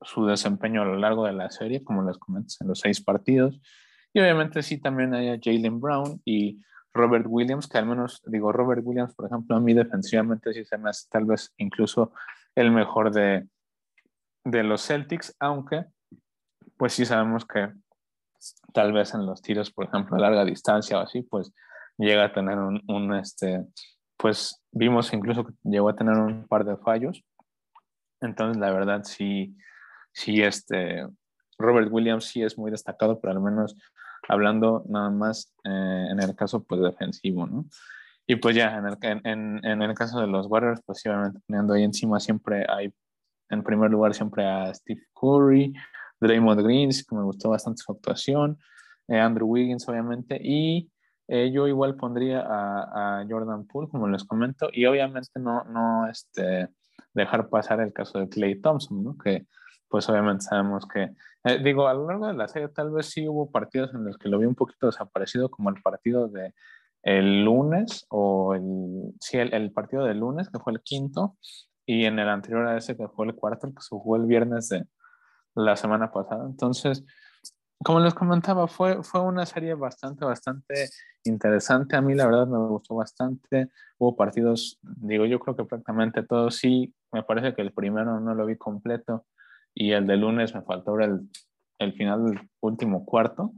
su 0.00 0.26
desempeño 0.26 0.82
a 0.82 0.84
lo 0.84 0.96
largo 0.96 1.24
de 1.26 1.32
la 1.32 1.50
serie, 1.50 1.82
como 1.82 2.04
les 2.04 2.18
comento, 2.18 2.54
en 2.60 2.68
los 2.68 2.80
seis 2.80 3.02
partidos. 3.02 3.60
Y 4.12 4.20
obviamente 4.20 4.62
sí 4.62 4.80
también 4.80 5.14
hay 5.14 5.30
a 5.30 5.38
Jalen 5.42 5.80
Brown 5.80 6.22
y 6.24 6.60
Robert 6.94 7.26
Williams, 7.28 7.68
que 7.68 7.78
al 7.78 7.86
menos, 7.86 8.22
digo, 8.26 8.52
Robert 8.52 8.82
Williams, 8.84 9.14
por 9.14 9.26
ejemplo, 9.26 9.56
a 9.56 9.60
mí 9.60 9.74
defensivamente 9.74 10.52
sí 10.52 10.64
se 10.64 10.78
me 10.78 10.90
hace 10.90 11.08
tal 11.10 11.24
vez 11.24 11.52
incluso 11.58 12.12
el 12.54 12.70
mejor 12.70 13.12
de, 13.12 13.46
de 14.44 14.62
los 14.62 14.86
Celtics, 14.86 15.36
aunque 15.38 15.84
pues 16.76 16.92
sí 16.92 17.04
sabemos 17.04 17.44
que 17.44 17.72
tal 18.72 18.92
vez 18.92 19.14
en 19.14 19.26
los 19.26 19.42
tiros, 19.42 19.70
por 19.70 19.86
ejemplo, 19.86 20.16
a 20.16 20.20
larga 20.20 20.44
distancia 20.44 20.98
o 20.98 21.00
así, 21.00 21.22
pues 21.22 21.52
llega 21.96 22.24
a 22.24 22.32
tener 22.32 22.58
un, 22.58 23.14
este, 23.14 23.66
pues 24.16 24.62
vimos 24.70 25.12
incluso 25.12 25.44
que 25.44 25.52
llegó 25.64 25.88
a 25.88 25.96
tener 25.96 26.16
un 26.16 26.46
par 26.46 26.64
de 26.64 26.76
fallos. 26.76 27.24
Entonces, 28.20 28.56
la 28.60 28.70
verdad, 28.70 29.02
sí, 29.04 29.56
sí, 30.12 30.42
este, 30.42 31.06
Robert 31.58 31.88
Williams 31.90 32.26
sí 32.26 32.42
es 32.42 32.56
muy 32.58 32.70
destacado, 32.70 33.20
pero 33.20 33.32
al 33.32 33.40
menos 33.40 33.76
hablando 34.28 34.84
nada 34.88 35.10
más 35.10 35.54
eh, 35.64 36.06
en 36.10 36.20
el 36.20 36.34
caso 36.34 36.64
pues 36.64 36.80
defensivo, 36.80 37.46
¿no? 37.46 37.66
Y 38.26 38.36
pues 38.36 38.54
ya, 38.54 38.76
en 38.76 38.86
el, 38.86 38.96
en, 39.24 39.64
en 39.64 39.82
el 39.82 39.94
caso 39.94 40.20
de 40.20 40.26
los 40.26 40.46
Warriors, 40.46 40.82
pues 40.84 41.04
obviamente 41.06 41.40
teniendo 41.46 41.72
ahí 41.72 41.82
encima 41.82 42.20
siempre 42.20 42.66
hay, 42.68 42.92
en 43.48 43.62
primer 43.62 43.90
lugar 43.90 44.12
siempre 44.12 44.46
a 44.46 44.72
Steve 44.74 45.00
Curry, 45.14 45.72
Draymond 46.20 46.62
Green, 46.62 46.90
que 46.90 47.16
me 47.16 47.22
gustó 47.22 47.50
bastante 47.50 47.82
su 47.82 47.92
actuación, 47.92 48.58
eh, 49.08 49.18
Andrew 49.18 49.48
Wiggins 49.48 49.88
obviamente, 49.88 50.38
y 50.42 50.90
eh, 51.28 51.50
yo 51.52 51.66
igual 51.68 51.96
pondría 51.96 52.44
a, 52.46 53.24
Jordan 53.28 53.66
Poole, 53.66 53.88
como 53.88 54.08
les 54.08 54.24
comento, 54.24 54.68
y 54.72 54.86
obviamente 54.86 55.38
no, 55.40 55.64
no 55.64 56.08
este, 56.08 56.68
dejar 57.12 57.48
pasar 57.48 57.80
el 57.80 57.92
caso 57.92 58.18
de 58.18 58.28
Clay 58.28 58.60
Thompson, 58.60 59.04
¿no? 59.04 59.16
Que 59.18 59.46
pues 59.88 60.08
obviamente 60.08 60.44
sabemos 60.44 60.86
que, 60.86 61.10
eh, 61.44 61.62
digo, 61.62 61.88
a 61.88 61.94
lo 61.94 62.06
largo 62.06 62.26
de 62.26 62.34
la 62.34 62.48
serie 62.48 62.68
tal 62.68 62.90
vez 62.90 63.06
sí 63.06 63.26
hubo 63.26 63.50
partidos 63.50 63.94
en 63.94 64.04
los 64.04 64.18
que 64.18 64.28
lo 64.28 64.38
vi 64.38 64.46
un 64.46 64.54
poquito 64.54 64.86
desaparecido, 64.86 65.50
como 65.50 65.70
el 65.70 65.80
partido 65.82 66.28
de 66.28 66.54
el 67.02 67.44
lunes, 67.44 68.06
o 68.10 68.54
el, 68.54 69.14
sí, 69.20 69.38
el, 69.38 69.54
el 69.54 69.72
partido 69.72 70.04
del 70.04 70.18
lunes, 70.18 70.50
que 70.50 70.58
fue 70.58 70.72
el 70.72 70.82
quinto, 70.82 71.36
y 71.86 72.04
en 72.04 72.18
el 72.18 72.28
anterior 72.28 72.66
a 72.66 72.76
ese, 72.76 72.96
que 72.96 73.08
fue 73.08 73.26
el 73.26 73.34
cuarto, 73.34 73.66
el 73.66 73.74
que 73.74 73.80
se 73.80 73.88
jugó 73.90 74.16
el 74.16 74.26
viernes 74.26 74.68
de 74.68 74.86
la 75.64 75.76
semana 75.76 76.10
pasada. 76.10 76.46
Entonces, 76.46 77.04
como 77.84 78.00
les 78.00 78.14
comentaba, 78.14 78.66
fue, 78.66 79.02
fue 79.02 79.20
una 79.20 79.46
serie 79.46 79.74
bastante, 79.74 80.24
bastante 80.24 80.88
interesante. 81.24 81.96
A 81.96 82.00
mí 82.00 82.14
la 82.14 82.26
verdad 82.26 82.46
me 82.46 82.58
gustó 82.58 82.96
bastante. 82.96 83.68
Hubo 83.98 84.16
partidos, 84.16 84.78
digo, 84.82 85.26
yo 85.26 85.38
creo 85.38 85.56
que 85.56 85.64
prácticamente 85.64 86.22
todos 86.22 86.56
sí. 86.56 86.94
Me 87.12 87.22
parece 87.22 87.54
que 87.54 87.62
el 87.62 87.72
primero 87.72 88.20
no 88.20 88.34
lo 88.34 88.46
vi 88.46 88.56
completo 88.56 89.26
y 89.74 89.92
el 89.92 90.06
de 90.06 90.16
lunes 90.16 90.54
me 90.54 90.62
faltó 90.62 90.98
el, 90.98 91.28
el 91.78 91.92
final 91.92 92.24
del 92.24 92.50
último 92.60 93.04
cuarto. 93.04 93.52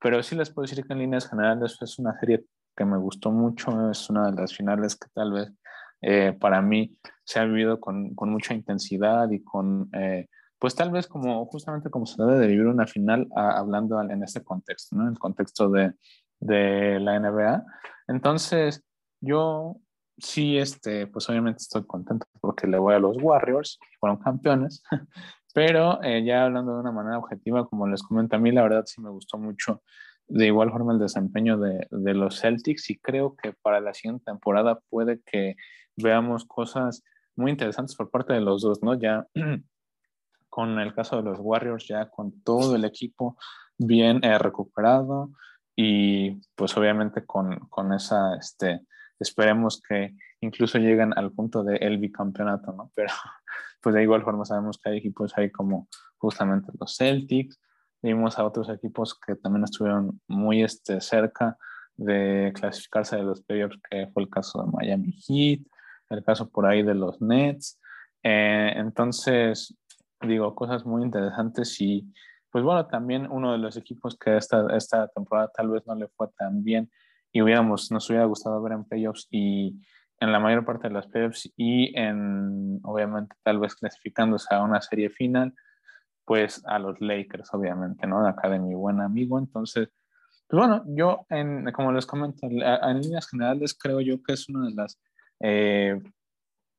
Pero 0.00 0.22
sí 0.22 0.34
les 0.34 0.50
puedo 0.50 0.66
decir 0.66 0.84
que 0.84 0.92
en 0.92 1.00
líneas 1.00 1.28
generales 1.28 1.76
es 1.80 1.98
una 1.98 2.18
serie 2.18 2.44
que 2.74 2.84
me 2.84 2.96
gustó 2.96 3.30
mucho. 3.30 3.90
Es 3.90 4.08
una 4.08 4.30
de 4.30 4.40
las 4.40 4.56
finales 4.56 4.96
que 4.96 5.08
tal 5.12 5.32
vez 5.32 5.52
eh, 6.00 6.36
para 6.40 6.62
mí 6.62 6.96
se 7.24 7.40
ha 7.40 7.44
vivido 7.44 7.80
con, 7.80 8.14
con 8.14 8.30
mucha 8.30 8.54
intensidad 8.54 9.30
y 9.30 9.42
con... 9.42 9.90
Eh, 9.92 10.26
pues 10.58 10.74
tal 10.74 10.90
vez 10.90 11.06
como 11.06 11.44
justamente 11.46 11.90
como 11.90 12.06
se 12.06 12.22
debe 12.22 12.38
de 12.38 12.46
vivir 12.46 12.66
una 12.66 12.86
final 12.86 13.28
a, 13.34 13.58
hablando 13.58 14.00
en 14.00 14.22
este 14.22 14.42
contexto, 14.42 14.96
¿no? 14.96 15.02
En 15.02 15.10
el 15.10 15.18
contexto 15.18 15.70
de, 15.70 15.92
de, 16.40 16.98
la 17.00 17.18
NBA. 17.18 17.64
Entonces, 18.08 18.84
yo 19.20 19.76
sí, 20.18 20.58
este, 20.58 21.06
pues 21.06 21.28
obviamente 21.28 21.58
estoy 21.58 21.84
contento 21.86 22.26
porque 22.40 22.66
le 22.66 22.78
voy 22.78 22.94
a 22.94 22.98
los 22.98 23.16
Warriors, 23.20 23.78
fueron 24.00 24.18
campeones, 24.18 24.82
pero 25.54 26.02
eh, 26.02 26.24
ya 26.24 26.44
hablando 26.44 26.74
de 26.74 26.80
una 26.80 26.92
manera 26.92 27.18
objetiva, 27.18 27.66
como 27.68 27.86
les 27.86 28.02
comento 28.02 28.36
a 28.36 28.38
mí, 28.38 28.50
la 28.50 28.62
verdad 28.62 28.84
sí 28.86 29.00
me 29.00 29.10
gustó 29.10 29.38
mucho 29.38 29.82
de 30.28 30.46
igual 30.46 30.70
forma 30.70 30.92
el 30.92 30.98
desempeño 30.98 31.58
de, 31.58 31.86
de 31.90 32.14
los 32.14 32.40
Celtics 32.40 32.90
y 32.90 32.98
creo 32.98 33.34
que 33.34 33.54
para 33.62 33.80
la 33.80 33.94
siguiente 33.94 34.24
temporada 34.26 34.78
puede 34.90 35.22
que 35.24 35.56
veamos 35.96 36.44
cosas 36.44 37.02
muy 37.34 37.50
interesantes 37.50 37.96
por 37.96 38.10
parte 38.10 38.34
de 38.34 38.40
los 38.40 38.62
dos, 38.62 38.82
¿no? 38.82 38.94
Ya 38.94 39.26
con 40.48 40.78
el 40.78 40.94
caso 40.94 41.16
de 41.16 41.22
los 41.22 41.38
Warriors 41.40 41.86
ya 41.86 42.08
con 42.10 42.42
todo 42.42 42.76
el 42.76 42.84
equipo 42.84 43.36
bien 43.76 44.24
eh, 44.24 44.38
recuperado 44.38 45.30
y 45.76 46.40
pues 46.56 46.76
obviamente 46.76 47.24
con, 47.24 47.58
con, 47.68 47.92
esa, 47.92 48.34
este, 48.36 48.80
esperemos 49.20 49.80
que 49.80 50.16
incluso 50.40 50.78
lleguen 50.78 51.16
al 51.16 51.32
punto 51.32 51.62
de 51.62 51.76
el 51.76 51.98
bicampeonato, 51.98 52.72
¿no? 52.72 52.90
Pero 52.94 53.12
pues 53.80 53.94
de 53.94 54.02
igual 54.02 54.24
forma 54.24 54.44
sabemos 54.44 54.78
que 54.78 54.90
hay 54.90 54.98
equipos 54.98 55.36
ahí 55.36 55.50
como 55.50 55.88
justamente 56.16 56.72
los 56.80 56.96
Celtics, 56.96 57.60
vimos 58.02 58.38
a 58.38 58.44
otros 58.44 58.68
equipos 58.68 59.18
que 59.18 59.36
también 59.36 59.64
estuvieron 59.64 60.20
muy 60.26 60.62
este, 60.62 61.00
cerca 61.00 61.56
de 61.96 62.52
clasificarse 62.54 63.16
de 63.16 63.24
los 63.24 63.42
playoffs, 63.42 63.78
que 63.90 64.08
fue 64.12 64.22
el 64.22 64.30
caso 64.30 64.62
de 64.62 64.70
Miami 64.70 65.12
Heat, 65.12 65.60
el 66.10 66.24
caso 66.24 66.48
por 66.48 66.66
ahí 66.66 66.82
de 66.82 66.94
los 66.94 67.20
Nets. 67.20 67.78
Eh, 68.22 68.72
entonces, 68.76 69.76
digo, 70.22 70.54
cosas 70.54 70.84
muy 70.84 71.02
interesantes 71.02 71.80
y 71.80 72.12
pues 72.50 72.64
bueno, 72.64 72.86
también 72.86 73.28
uno 73.30 73.52
de 73.52 73.58
los 73.58 73.76
equipos 73.76 74.16
que 74.16 74.36
esta, 74.36 74.66
esta 74.76 75.08
temporada 75.08 75.50
tal 75.54 75.68
vez 75.68 75.86
no 75.86 75.94
le 75.94 76.08
fue 76.08 76.28
tan 76.36 76.64
bien 76.64 76.90
y 77.30 77.42
hubiéramos, 77.42 77.90
nos 77.90 78.08
hubiera 78.08 78.24
gustado 78.24 78.62
ver 78.62 78.72
en 78.72 78.84
playoffs 78.84 79.28
y 79.30 79.80
en 80.20 80.32
la 80.32 80.40
mayor 80.40 80.64
parte 80.64 80.88
de 80.88 80.94
las 80.94 81.06
playoffs 81.06 81.52
y 81.56 81.96
en, 81.96 82.80
obviamente, 82.82 83.36
tal 83.42 83.58
vez 83.58 83.74
clasificándose 83.74 84.52
a 84.54 84.62
una 84.62 84.80
serie 84.80 85.10
final, 85.10 85.54
pues 86.24 86.62
a 86.66 86.78
los 86.78 87.00
Lakers, 87.00 87.52
obviamente, 87.54 88.06
¿no? 88.06 88.26
Acá 88.26 88.48
de 88.48 88.58
mi 88.58 88.74
buen 88.74 89.00
amigo. 89.00 89.38
Entonces, 89.38 89.88
pues 90.48 90.58
bueno, 90.58 90.82
yo, 90.88 91.26
en, 91.28 91.70
como 91.72 91.92
les 91.92 92.06
comento, 92.06 92.46
en 92.46 93.00
líneas 93.00 93.28
generales 93.28 93.76
creo 93.78 94.00
yo 94.00 94.22
que 94.22 94.32
es 94.32 94.48
una 94.48 94.66
de 94.66 94.74
las 94.74 95.00
eh, 95.40 96.00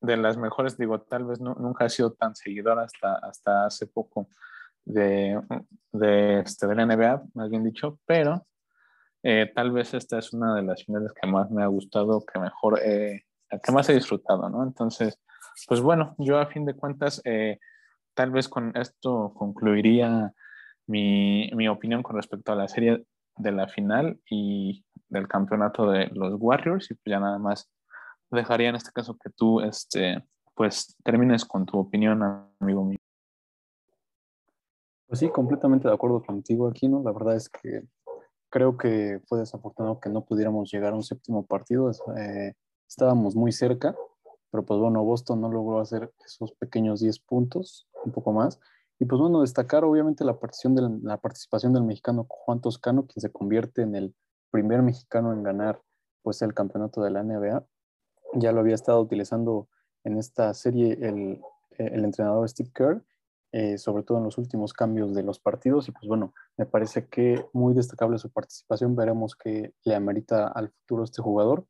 de 0.02 0.18
las 0.18 0.38
mejores, 0.38 0.78
digo, 0.78 1.02
tal 1.02 1.26
vez 1.26 1.40
no, 1.40 1.56
nunca 1.56 1.86
he 1.86 1.90
sido 1.90 2.14
tan 2.14 2.36
seguidor 2.36 2.80
hasta, 2.80 3.16
hasta 3.16 3.66
hace 3.66 3.88
poco 3.88 4.30
de, 4.86 5.40
de, 5.92 6.40
este, 6.40 6.68
de 6.68 6.76
la 6.76 6.86
NBA, 6.86 7.24
más 7.34 7.50
bien 7.50 7.64
dicho, 7.64 8.00
pero 8.06 8.46
eh, 9.24 9.52
tal 9.54 9.72
vez 9.72 9.94
esta 9.94 10.18
es 10.18 10.34
una 10.34 10.56
de 10.56 10.64
las 10.64 10.84
finales 10.84 11.12
que 11.14 11.28
más 11.28 11.52
me 11.52 11.64
ha 11.64 11.68
gustado, 11.68 12.24
que 12.26 12.40
mejor, 12.40 12.80
eh, 12.84 13.24
que 13.62 13.72
más 13.72 13.90
he 13.90 13.94
disfrutado, 13.94 14.50
¿no? 14.50 14.64
Entonces, 14.64 15.20
pues 15.68 15.82
bueno, 15.82 16.16
yo 16.18 16.40
a 16.40 16.46
fin 16.46 16.66
de 16.66 16.76
cuentas, 16.76 17.22
eh, 17.26 17.60
tal 18.14 18.32
vez 18.32 18.48
con 18.48 18.76
esto 18.78 19.34
concluiría 19.36 20.34
mi, 20.88 21.52
mi 21.56 21.68
opinión 21.68 22.02
con 22.02 22.16
respecto 22.16 22.52
a 22.52 22.56
la 22.56 22.68
serie 22.68 23.06
de 23.36 23.52
la 23.52 23.68
final 23.68 24.20
y 24.30 24.86
del 25.10 25.28
campeonato 25.28 25.90
de 25.90 26.08
los 26.14 26.36
Warriors 26.38 26.90
y 26.92 26.94
pues 26.96 27.06
ya 27.06 27.20
nada 27.20 27.40
más 27.40 27.70
dejaría 28.32 28.70
en 28.70 28.76
este 28.76 28.92
caso 28.92 29.18
que 29.18 29.30
tú, 29.30 29.62
este, 29.62 30.24
pues, 30.56 30.96
termines 31.04 31.46
con 31.46 31.66
tu 31.66 31.80
opinión, 31.80 32.22
amigo 32.60 32.84
mío. 32.86 32.98
Pues 35.08 35.20
sí, 35.20 35.30
completamente 35.30 35.88
de 35.88 35.94
acuerdo 35.94 36.22
contigo, 36.22 36.68
Aquino. 36.68 37.02
La 37.04 37.12
verdad 37.12 37.36
es 37.36 37.50
que 37.50 37.84
creo 38.50 38.78
que 38.78 39.22
fue 39.28 39.40
desafortunado 39.40 40.00
que 40.00 40.10
no 40.10 40.24
pudiéramos 40.24 40.72
llegar 40.72 40.94
a 40.94 40.96
un 40.96 41.04
séptimo 41.04 41.46
partido. 41.46 41.90
Eh, 42.16 42.54
estábamos 42.88 43.36
muy 43.36 43.52
cerca, 43.52 43.96
pero 44.52 44.66
pues 44.66 44.80
bueno, 44.80 45.04
Boston 45.04 45.42
no 45.42 45.52
logró 45.52 45.80
hacer 45.80 46.12
esos 46.26 46.52
pequeños 46.54 47.00
10 47.00 47.20
puntos, 47.20 47.88
un 48.06 48.12
poco 48.12 48.32
más. 48.34 48.60
Y 49.00 49.06
pues 49.06 49.20
bueno, 49.20 49.42
destacar 49.42 49.84
obviamente 49.84 50.24
la 50.24 50.40
participación 50.40 50.76
del, 50.76 51.00
la 51.04 51.18
participación 51.18 51.74
del 51.74 51.84
mexicano 51.84 52.26
Juan 52.28 52.62
Toscano, 52.62 53.08
quien 53.08 53.22
se 53.22 53.32
convierte 53.32 53.82
en 53.82 53.96
el 53.96 54.16
primer 54.52 54.82
mexicano 54.82 55.32
en 55.32 55.42
ganar 55.42 55.82
pues 56.22 56.42
el 56.42 56.54
campeonato 56.54 57.02
de 57.02 57.12
la 57.12 57.24
NBA 57.24 57.66
ya 58.34 58.52
lo 58.52 58.60
había 58.60 58.76
estado 58.76 59.02
utilizando 59.02 59.68
en 60.04 60.18
esta 60.18 60.54
serie 60.54 60.98
el, 61.02 61.42
el 61.78 62.06
entrenador 62.06 62.48
Steve 62.48 62.72
Kerr, 62.74 63.04
eh, 63.52 63.80
sobre 63.80 64.04
todo 64.04 64.20
en 64.20 64.26
los 64.26 64.38
últimos 64.38 64.74
cambios 64.74 65.14
de 65.16 65.24
los 65.24 65.40
partidos. 65.40 65.88
Y 65.88 65.92
pues 65.92 66.08
bueno, 66.08 66.34
me 66.58 66.66
parece 66.66 67.08
que 67.08 67.46
muy 67.54 67.74
destacable 67.74 68.18
su 68.20 68.30
participación. 68.30 68.96
Veremos 68.96 69.36
qué 69.36 69.74
le 69.84 69.96
amerita 69.96 70.48
al 70.48 70.70
futuro 70.70 71.04
este 71.04 71.22
jugador. 71.22 71.66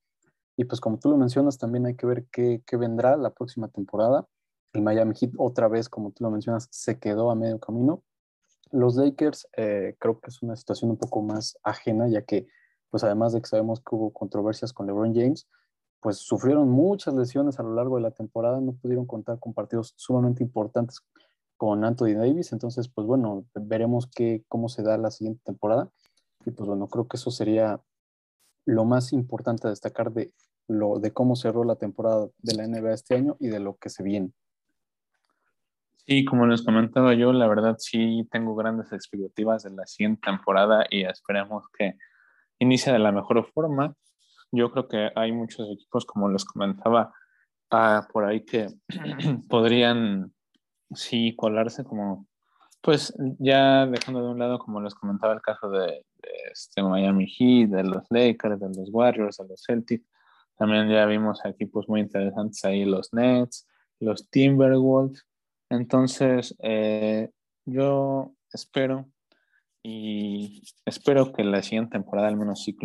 Y 0.57 0.65
pues 0.65 0.81
como 0.81 0.99
tú 0.99 1.09
lo 1.09 1.17
mencionas, 1.17 1.57
también 1.57 1.85
hay 1.85 1.95
que 1.95 2.05
ver 2.05 2.25
qué, 2.31 2.61
qué 2.65 2.75
vendrá 2.75 3.15
la 3.15 3.29
próxima 3.33 3.69
temporada. 3.69 4.27
El 4.73 4.81
Miami 4.81 5.15
Heat 5.15 5.31
otra 5.37 5.69
vez, 5.69 5.87
como 5.87 6.11
tú 6.11 6.23
lo 6.23 6.31
mencionas, 6.31 6.67
se 6.69 6.99
quedó 6.99 7.31
a 7.31 7.35
medio 7.35 7.59
camino. 7.59 8.03
Los 8.71 8.95
Lakers 8.97 9.47
eh, 9.55 9.95
creo 9.99 10.19
que 10.19 10.29
es 10.29 10.43
una 10.43 10.55
situación 10.55 10.91
un 10.91 10.97
poco 10.97 11.21
más 11.21 11.57
ajena, 11.63 12.07
ya 12.07 12.23
que 12.23 12.47
pues 12.89 13.03
además 13.03 13.33
de 13.33 13.41
que 13.41 13.47
sabemos 13.47 13.79
que 13.79 13.95
hubo 13.95 14.11
controversias 14.11 14.73
con 14.73 14.87
LeBron 14.87 15.13
James, 15.13 15.47
pues 16.01 16.17
sufrieron 16.17 16.69
muchas 16.69 17.13
lesiones 17.13 17.59
a 17.59 17.63
lo 17.63 17.73
largo 17.73 17.97
de 17.97 18.03
la 18.03 18.11
temporada, 18.11 18.59
no 18.61 18.73
pudieron 18.73 19.05
contar 19.05 19.39
con 19.39 19.53
partidos 19.53 19.93
sumamente 19.97 20.43
importantes 20.43 21.01
con 21.57 21.83
Anthony 21.83 22.15
Davis, 22.15 22.53
entonces 22.53 22.87
pues 22.87 23.05
bueno, 23.05 23.45
veremos 23.53 24.07
qué, 24.07 24.43
cómo 24.47 24.69
se 24.69 24.81
da 24.81 24.97
la 24.97 25.11
siguiente 25.11 25.41
temporada 25.43 25.89
y 26.45 26.51
pues 26.51 26.67
bueno, 26.67 26.87
creo 26.87 27.07
que 27.07 27.17
eso 27.17 27.31
sería 27.31 27.81
lo 28.65 28.85
más 28.85 29.11
importante 29.13 29.67
a 29.67 29.71
destacar 29.71 30.11
de, 30.13 30.31
lo, 30.67 30.99
de 30.99 31.11
cómo 31.11 31.35
cerró 31.35 31.63
la 31.63 31.75
temporada 31.75 32.29
de 32.37 32.53
la 32.53 32.67
NBA 32.67 32.93
este 32.93 33.15
año 33.15 33.35
y 33.39 33.47
de 33.47 33.59
lo 33.59 33.75
que 33.77 33.89
se 33.89 34.03
viene. 34.03 34.31
Sí, 36.09 36.25
como 36.25 36.47
les 36.47 36.63
comentaba 36.63 37.13
yo, 37.13 37.33
la 37.33 37.47
verdad 37.47 37.75
sí 37.77 38.27
tengo 38.31 38.55
grandes 38.55 38.91
expectativas 38.91 39.63
de 39.63 39.71
la 39.71 39.85
siguiente 39.85 40.21
temporada 40.23 40.85
y 40.89 41.03
esperemos 41.03 41.65
que 41.77 41.97
inicie 42.57 42.91
de 42.91 42.99
la 42.99 43.11
mejor 43.11 43.45
forma. 43.53 43.95
Yo 44.51 44.71
creo 44.71 44.87
que 44.87 45.11
hay 45.15 45.31
muchos 45.31 45.69
equipos, 45.69 46.05
como 46.05 46.29
les 46.29 46.45
comentaba, 46.45 47.13
ah, 47.71 48.07
por 48.11 48.25
ahí 48.25 48.43
que 48.43 48.67
podrían 49.49 50.33
sí 50.93 51.35
colarse 51.35 51.83
como, 51.83 52.27
pues 52.81 53.13
ya 53.37 53.85
dejando 53.85 54.23
de 54.23 54.29
un 54.29 54.39
lado, 54.39 54.59
como 54.59 54.81
les 54.81 54.95
comentaba, 54.95 55.33
el 55.33 55.41
caso 55.41 55.69
de, 55.69 56.05
este 56.51 56.81
Miami 56.81 57.27
Heat, 57.27 57.69
de 57.69 57.83
los 57.83 58.03
Lakers, 58.09 58.59
de 58.59 58.67
los 58.67 58.89
Warriors, 58.91 59.37
de 59.37 59.47
los 59.47 59.63
Celtics. 59.65 60.07
También 60.57 60.89
ya 60.89 61.05
vimos 61.05 61.43
equipos 61.45 61.87
muy 61.87 62.01
interesantes 62.01 62.63
ahí, 62.65 62.85
los 62.85 63.13
Nets, 63.13 63.67
los 63.99 64.29
Timberwolves. 64.29 65.25
Entonces, 65.69 66.55
eh, 66.59 67.29
yo 67.65 68.33
espero 68.51 69.09
y 69.83 70.63
espero 70.85 71.31
que 71.31 71.43
la 71.43 71.61
siguiente 71.61 71.91
temporada 71.91 72.27
al 72.27 72.37
menos 72.37 72.63
sí, 72.63 72.75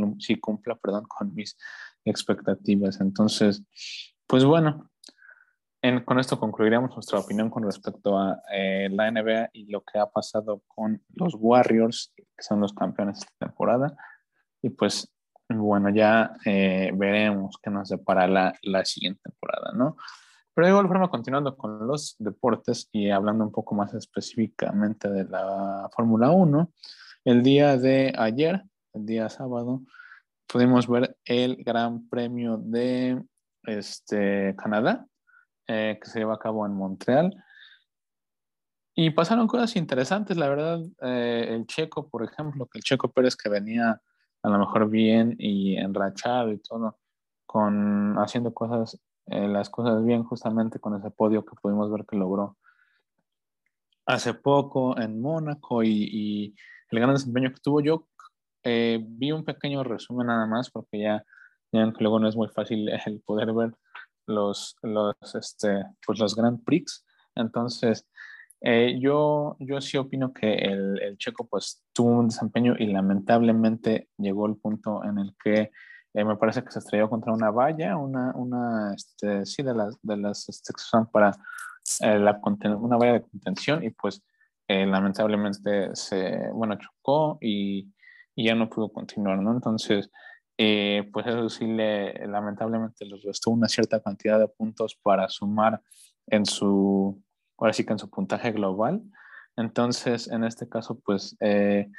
cumpla 0.40 0.76
perdón, 0.76 1.04
con 1.08 1.34
mis 1.34 1.56
expectativas. 2.04 3.00
Entonces, 3.00 3.64
pues 4.26 4.44
bueno, 4.44 4.90
con 6.04 6.18
esto 6.18 6.38
concluiremos 6.38 6.94
nuestra 6.94 7.18
opinión 7.18 7.50
con 7.50 7.64
respecto 7.64 8.18
a 8.18 8.40
eh, 8.52 8.88
la 8.90 9.10
NBA 9.10 9.50
y 9.52 9.66
lo 9.70 9.82
que 9.82 9.98
ha 9.98 10.06
pasado 10.06 10.62
con 10.66 11.02
los 11.10 11.34
Warriors, 11.36 12.12
que 12.16 12.42
son 12.42 12.60
los 12.60 12.72
campeones 12.72 13.20
de 13.20 13.26
esta 13.26 13.46
temporada. 13.46 13.94
Y 14.62 14.70
pues 14.70 15.12
bueno, 15.48 15.90
ya 15.90 16.36
eh, 16.46 16.90
veremos 16.94 17.58
qué 17.62 17.70
nos 17.70 17.90
depara 17.90 18.26
la, 18.26 18.54
la 18.62 18.84
siguiente 18.84 19.20
temporada, 19.24 19.72
¿no? 19.74 19.96
Pero 20.54 20.66
de 20.66 20.72
igual 20.72 20.88
forma, 20.88 21.10
continuando 21.10 21.56
con 21.56 21.86
los 21.86 22.14
deportes 22.18 22.88
y 22.92 23.10
hablando 23.10 23.44
un 23.44 23.50
poco 23.50 23.74
más 23.74 23.92
específicamente 23.94 25.10
de 25.10 25.24
la 25.24 25.90
Fórmula 25.94 26.30
1, 26.30 26.72
el 27.24 27.42
día 27.42 27.76
de 27.76 28.12
ayer, 28.16 28.62
el 28.92 29.04
día 29.04 29.28
sábado, 29.28 29.82
pudimos 30.46 30.86
ver 30.86 31.16
el 31.24 31.56
Gran 31.64 32.08
Premio 32.08 32.56
de 32.58 33.20
este, 33.64 34.54
Canadá, 34.56 35.06
eh, 35.66 35.98
que 36.00 36.08
se 36.08 36.20
lleva 36.20 36.34
a 36.34 36.38
cabo 36.38 36.64
en 36.66 36.72
Montreal. 36.72 37.34
Y 38.94 39.10
pasaron 39.10 39.48
cosas 39.48 39.74
interesantes, 39.74 40.36
la 40.36 40.48
verdad. 40.48 40.80
Eh, 41.02 41.48
el 41.50 41.66
Checo, 41.66 42.08
por 42.08 42.22
ejemplo, 42.22 42.66
que 42.66 42.78
el 42.78 42.84
Checo 42.84 43.10
Pérez 43.10 43.34
que 43.34 43.48
venía 43.48 44.00
a 44.42 44.48
lo 44.48 44.58
mejor 44.58 44.88
bien 44.88 45.34
y 45.38 45.76
enrachado 45.76 46.52
y 46.52 46.58
todo, 46.58 46.98
con 47.46 48.16
haciendo 48.18 48.54
cosas, 48.54 49.00
eh, 49.26 49.48
las 49.48 49.70
cosas 49.70 50.04
bien 50.04 50.24
justamente 50.24 50.78
con 50.78 50.96
ese 50.96 51.10
podio 51.10 51.44
que 51.44 51.56
pudimos 51.60 51.90
ver 51.90 52.04
que 52.06 52.16
logró 52.16 52.56
hace 54.06 54.34
poco 54.34 54.98
en 54.98 55.20
Mónaco 55.20 55.82
y, 55.82 56.54
el 56.90 57.00
gran 57.00 57.14
desempeño 57.14 57.50
que 57.50 57.60
tuvo. 57.60 57.80
Yo 57.80 58.06
vi 58.62 59.32
un 59.32 59.44
pequeño 59.44 59.82
resumen 59.82 60.28
nada 60.28 60.46
más 60.46 60.70
porque 60.70 61.00
ya, 61.00 61.24
ya 61.72 61.92
luego 61.98 62.20
no 62.20 62.28
es 62.28 62.36
muy 62.36 62.48
fácil 62.48 62.88
el 63.06 63.20
poder 63.20 63.52
ver 63.52 63.74
los, 64.26 64.76
los, 64.82 65.14
este, 65.34 65.84
pues 66.06 66.18
los 66.18 66.34
Grand 66.34 66.62
Prix. 66.64 67.04
Entonces, 67.34 68.06
eh, 68.60 68.98
yo, 69.00 69.56
yo 69.58 69.80
sí 69.80 69.98
opino 69.98 70.32
que 70.32 70.54
el, 70.54 71.00
el, 71.02 71.18
checo 71.18 71.46
pues 71.46 71.84
tuvo 71.92 72.10
un 72.10 72.28
desempeño 72.28 72.74
y 72.78 72.86
lamentablemente 72.86 74.08
llegó 74.16 74.46
el 74.46 74.56
punto 74.56 75.04
en 75.04 75.18
el 75.18 75.34
que 75.42 75.70
eh, 76.14 76.24
me 76.24 76.36
parece 76.36 76.64
que 76.64 76.70
se 76.70 76.78
estrelló 76.78 77.10
contra 77.10 77.32
una 77.32 77.50
valla, 77.50 77.96
una, 77.96 78.32
una 78.34 78.94
este, 78.94 79.44
sí, 79.44 79.62
de 79.62 79.74
las, 79.74 79.98
de 80.02 80.16
las 80.16 80.48
este, 80.48 80.72
que 80.72 80.82
son 80.82 81.06
para 81.06 81.32
eh, 82.00 82.18
la, 82.18 82.40
una 82.78 82.96
valla 82.96 83.14
de 83.14 83.22
contención 83.22 83.84
y 83.84 83.90
pues 83.90 84.22
lamentablemente 84.66 85.94
se, 85.94 86.48
bueno, 86.52 86.76
chocó 86.76 87.38
y, 87.40 87.92
ya 88.36 88.54
no 88.54 88.68
pudo 88.68 88.92
continuar, 88.92 89.38
¿no? 89.38 89.52
Entonces, 89.52 90.10
eh, 90.56 91.08
pues 91.12 91.26
eso 91.26 91.48
sí 91.48 91.66
le, 91.66 92.26
lamentablemente 92.26 93.04
les 93.04 93.22
restó 93.22 93.50
una 93.50 93.68
cierta 93.68 94.00
cantidad 94.00 94.38
de 94.38 94.48
puntos 94.48 94.94
para 94.94 95.28
sumar 95.28 95.82
en 96.28 96.46
su, 96.46 97.20
ahora 97.58 97.72
sí 97.72 97.84
que 97.84 97.92
en 97.92 97.98
su 97.98 98.08
puntaje 98.08 98.52
global. 98.52 99.02
Entonces, 99.56 100.28
en 100.28 100.44
este 100.44 100.68
caso, 100.68 101.00
pues, 101.00 101.36
eh, 101.40 101.90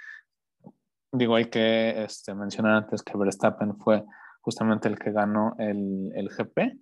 digo, 1.12 1.36
hay 1.36 1.46
que 1.46 2.04
este, 2.04 2.34
mencionar 2.34 2.74
antes 2.74 3.04
que 3.04 3.18
Verstappen 3.18 3.78
fue 3.78 4.04
justamente 4.42 4.88
el 4.88 5.00
que 5.00 5.12
ganó 5.12 5.56
el, 5.58 6.12
el 6.16 6.30
GP 6.30 6.80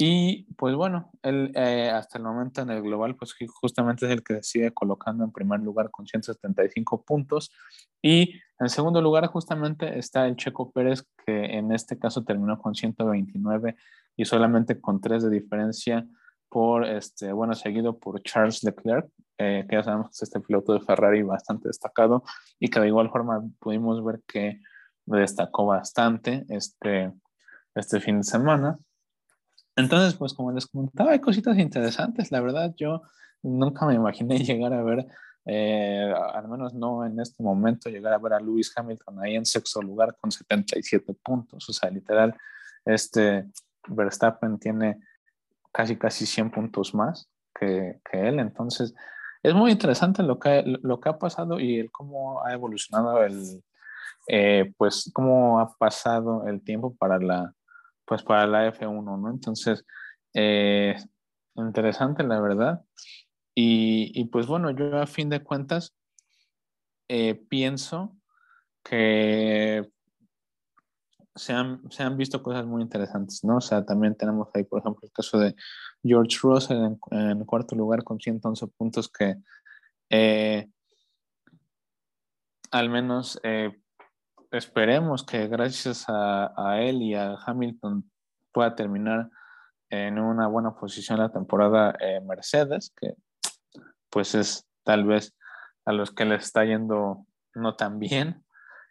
y 0.00 0.44
pues 0.54 0.76
bueno, 0.76 1.10
él 1.22 1.50
eh, 1.56 1.90
hasta 1.90 2.18
el 2.18 2.24
momento 2.24 2.62
en 2.62 2.70
el 2.70 2.82
global, 2.82 3.16
pues 3.16 3.34
justamente 3.48 4.06
es 4.06 4.12
el 4.12 4.22
que 4.22 4.44
sigue 4.44 4.70
colocando 4.70 5.24
en 5.24 5.32
primer 5.32 5.58
lugar 5.58 5.90
con 5.90 6.06
175 6.06 7.02
puntos. 7.02 7.50
Y 8.00 8.34
en 8.60 8.68
segundo 8.68 9.02
lugar 9.02 9.26
justamente 9.26 9.98
está 9.98 10.28
el 10.28 10.36
Checo 10.36 10.70
Pérez, 10.70 11.04
que 11.26 11.46
en 11.46 11.72
este 11.72 11.98
caso 11.98 12.22
terminó 12.22 12.60
con 12.60 12.76
129 12.76 13.74
y 14.16 14.24
solamente 14.24 14.80
con 14.80 15.00
3 15.00 15.24
de 15.24 15.30
diferencia 15.30 16.06
por, 16.48 16.84
este, 16.86 17.32
bueno, 17.32 17.54
seguido 17.54 17.98
por 17.98 18.22
Charles 18.22 18.62
Leclerc, 18.62 19.08
eh, 19.38 19.66
que 19.68 19.76
ya 19.76 19.84
sabemos 19.84 20.08
que 20.08 20.12
es 20.12 20.22
este 20.22 20.40
piloto 20.40 20.72
de 20.72 20.80
Ferrari 20.80 21.22
bastante 21.22 21.68
destacado 21.68 22.24
y 22.58 22.68
que 22.68 22.80
de 22.80 22.88
igual 22.88 23.10
forma 23.10 23.42
pudimos 23.60 24.02
ver 24.04 24.20
que 24.26 24.60
destacó 25.06 25.66
bastante 25.66 26.44
este, 26.48 27.12
este 27.74 28.00
fin 28.00 28.18
de 28.18 28.24
semana. 28.24 28.78
Entonces, 29.76 30.14
pues 30.14 30.34
como 30.34 30.52
les 30.52 30.66
comentaba, 30.66 31.12
hay 31.12 31.20
cositas 31.20 31.56
interesantes. 31.58 32.32
La 32.32 32.40
verdad, 32.40 32.74
yo 32.76 33.02
nunca 33.42 33.86
me 33.86 33.94
imaginé 33.94 34.38
llegar 34.44 34.72
a 34.72 34.82
ver, 34.82 35.06
eh, 35.46 36.12
al 36.34 36.48
menos 36.48 36.74
no 36.74 37.06
en 37.06 37.20
este 37.20 37.42
momento, 37.42 37.88
llegar 37.88 38.12
a 38.12 38.18
ver 38.18 38.32
a 38.32 38.40
Lewis 38.40 38.72
Hamilton 38.74 39.22
ahí 39.22 39.36
en 39.36 39.46
sexto 39.46 39.80
lugar 39.80 40.16
con 40.20 40.32
77 40.32 41.14
puntos. 41.22 41.68
O 41.68 41.72
sea, 41.72 41.90
literal, 41.90 42.34
este 42.84 43.46
Verstappen 43.86 44.58
tiene 44.58 44.98
casi, 45.72 45.96
casi 45.96 46.26
100 46.26 46.50
puntos 46.50 46.94
más 46.94 47.30
que, 47.58 48.00
que 48.10 48.28
él. 48.28 48.40
Entonces, 48.40 48.94
es 49.42 49.54
muy 49.54 49.70
interesante 49.70 50.22
lo 50.22 50.38
que, 50.38 50.62
lo 50.64 51.00
que 51.00 51.08
ha 51.08 51.18
pasado 51.18 51.60
y 51.60 51.78
el 51.78 51.90
cómo 51.90 52.44
ha 52.44 52.52
evolucionado 52.52 53.22
el, 53.22 53.62
eh, 54.28 54.72
pues, 54.76 55.10
cómo 55.14 55.60
ha 55.60 55.74
pasado 55.76 56.46
el 56.46 56.62
tiempo 56.62 56.94
para 56.96 57.18
la 57.18 57.54
pues 58.08 58.22
para 58.22 58.46
la 58.46 58.66
F1, 58.72 59.20
¿no? 59.20 59.30
Entonces, 59.30 59.84
eh, 60.34 60.96
interesante 61.54 62.24
la 62.24 62.40
verdad. 62.40 62.80
Y, 63.54 64.24
pues 64.26 64.46
bueno, 64.46 64.70
yo 64.70 64.98
a 64.98 65.06
fin 65.06 65.28
de 65.28 65.42
cuentas 65.42 65.92
eh, 67.08 67.34
pienso 67.34 68.16
que 68.84 69.90
se 71.34 71.52
han, 71.52 71.90
se 71.90 72.02
han, 72.02 72.16
visto 72.16 72.42
cosas 72.42 72.66
muy 72.66 72.82
interesantes, 72.82 73.44
¿no? 73.44 73.56
O 73.56 73.60
sea, 73.60 73.84
también 73.84 74.16
tenemos 74.16 74.48
ahí, 74.54 74.64
por 74.64 74.80
ejemplo, 74.80 75.00
el 75.04 75.12
caso 75.12 75.38
de 75.38 75.54
George 76.02 76.38
Russell 76.42 76.96
en, 77.10 77.44
cuarto 77.44 77.76
lugar 77.76 78.02
con 78.04 78.18
111 78.18 78.66
puntos 78.68 79.08
que 79.08 79.36
eh, 80.10 80.68
al 82.70 82.90
menos 82.90 83.40
esperemos 84.50 85.24
que 85.24 85.46
gracias 85.48 86.04
a, 86.08 86.80
él 86.80 87.02
y 87.02 87.14
a 87.14 87.36
Hamilton 87.46 88.10
pueda 88.52 88.74
terminar 88.74 89.30
en 89.90 90.18
una 90.18 90.46
buena 90.48 90.74
posición 90.74 91.18
la 91.18 91.32
temporada 91.32 91.96
eh, 92.00 92.20
Mercedes, 92.20 92.92
que 92.96 93.14
pues 94.10 94.34
es 94.34 94.66
tal 94.84 95.04
vez 95.04 95.34
a 95.84 95.92
los 95.92 96.12
que 96.12 96.24
les 96.24 96.44
está 96.44 96.64
yendo 96.64 97.26
no 97.54 97.74
tan 97.76 97.98
bien. 97.98 98.44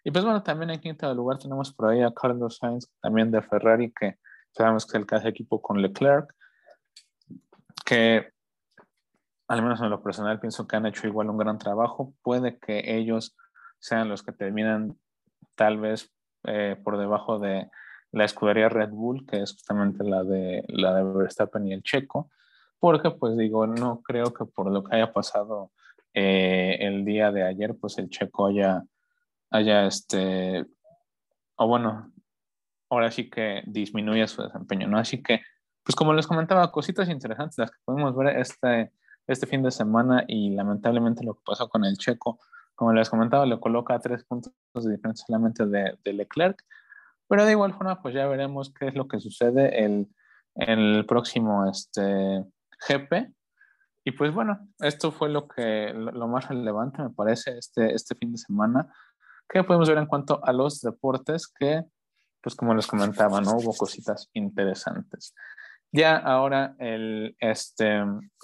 Y 0.07 0.11
pues 0.11 0.23
bueno, 0.23 0.41
también 0.41 0.69
en 0.69 0.79
quinto 0.79 1.13
lugar 1.13 1.37
tenemos 1.37 1.73
por 1.73 1.89
ahí 1.89 2.01
a 2.01 2.13
Carlos 2.13 2.59
Sainz, 2.59 2.89
también 3.01 3.29
de 3.29 3.41
Ferrari, 3.41 3.91
que 3.91 4.19
sabemos 4.51 4.85
que 4.85 4.97
es 4.97 5.01
el 5.01 5.05
que 5.05 5.27
equipo 5.27 5.61
con 5.61 5.81
Leclerc, 5.81 6.33
que 7.85 8.31
al 9.49 9.61
menos 9.61 9.81
en 9.81 9.89
lo 9.89 10.01
personal 10.01 10.39
pienso 10.39 10.65
que 10.65 10.77
han 10.77 10.85
hecho 10.85 11.07
igual 11.07 11.29
un 11.29 11.37
gran 11.37 11.57
trabajo. 11.57 12.13
Puede 12.21 12.57
que 12.57 12.95
ellos 12.97 13.35
sean 13.79 14.07
los 14.07 14.23
que 14.23 14.31
terminan 14.31 14.97
tal 15.55 15.77
vez 15.77 16.09
eh, 16.45 16.77
por 16.81 16.97
debajo 16.97 17.37
de 17.37 17.69
la 18.13 18.23
escudería 18.23 18.69
Red 18.69 18.91
Bull, 18.91 19.25
que 19.25 19.41
es 19.41 19.51
justamente 19.51 20.05
la 20.05 20.23
de, 20.23 20.63
la 20.69 20.95
de 20.95 21.03
Verstappen 21.03 21.67
y 21.67 21.73
el 21.73 21.83
Checo, 21.83 22.31
porque 22.79 23.11
pues 23.11 23.35
digo, 23.35 23.67
no 23.67 24.01
creo 24.03 24.33
que 24.33 24.45
por 24.45 24.71
lo 24.71 24.85
que 24.85 24.95
haya 24.95 25.11
pasado 25.11 25.71
eh, 26.13 26.77
el 26.79 27.03
día 27.03 27.33
de 27.33 27.43
ayer, 27.43 27.75
pues 27.75 27.97
el 27.97 28.09
Checo 28.09 28.47
haya, 28.47 28.85
haya 29.49 29.85
este, 29.85 30.65
o 31.55 31.67
bueno, 31.67 32.11
ahora 32.89 33.11
sí 33.11 33.29
que 33.29 33.63
disminuye 33.65 34.27
su 34.27 34.41
desempeño, 34.41 34.87
¿no? 34.87 34.97
Así 34.97 35.21
que, 35.21 35.41
pues 35.83 35.95
como 35.95 36.13
les 36.13 36.27
comentaba, 36.27 36.71
cositas 36.71 37.09
interesantes 37.09 37.57
las 37.57 37.71
que 37.71 37.77
podemos 37.85 38.15
ver 38.15 38.37
este, 38.37 38.91
este 39.27 39.47
fin 39.47 39.63
de 39.63 39.71
semana 39.71 40.23
y 40.27 40.51
lamentablemente 40.51 41.23
lo 41.23 41.35
que 41.35 41.43
pasó 41.45 41.69
con 41.69 41.85
el 41.85 41.97
checo, 41.97 42.39
como 42.75 42.93
les 42.93 43.09
comentaba, 43.09 43.45
le 43.45 43.59
coloca 43.59 43.99
tres 43.99 44.23
puntos 44.23 44.53
de 44.73 44.91
diferencia 44.91 45.25
solamente 45.25 45.65
de, 45.65 45.97
de 46.03 46.13
Leclerc, 46.13 46.63
pero 47.27 47.45
de 47.45 47.51
igual 47.51 47.73
forma, 47.73 48.01
pues 48.01 48.13
ya 48.13 48.27
veremos 48.27 48.73
qué 48.73 48.87
es 48.87 48.95
lo 48.95 49.07
que 49.07 49.19
sucede 49.19 49.83
el, 49.83 50.07
el 50.55 51.05
próximo 51.05 51.69
este, 51.69 52.45
GP. 52.87 53.33
Y 54.05 54.11
pues 54.11 54.33
bueno, 54.33 54.69
esto 54.79 55.11
fue 55.11 55.29
lo, 55.29 55.47
que, 55.47 55.93
lo, 55.93 56.27
más 56.29 56.47
relevante, 56.47 57.01
me 57.01 57.09
parece, 57.09 57.57
este, 57.57 57.93
este 57.93 58.15
fin 58.15 58.31
de 58.31 58.37
semana. 58.37 58.93
¿Qué 59.49 59.63
podemos 59.63 59.87
ver 59.87 59.97
en 59.97 60.05
cuanto 60.05 60.39
a 60.43 60.51
los 60.51 60.81
deportes? 60.81 61.47
Que, 61.47 61.83
pues 62.41 62.55
como 62.55 62.73
les 62.73 62.87
comentaba, 62.87 63.41
¿no? 63.41 63.57
Hubo 63.57 63.73
cositas 63.73 64.29
interesantes. 64.33 65.33
Ya 65.91 66.17
ahora, 66.17 66.75
el, 66.79 67.35
este, 67.39 68.03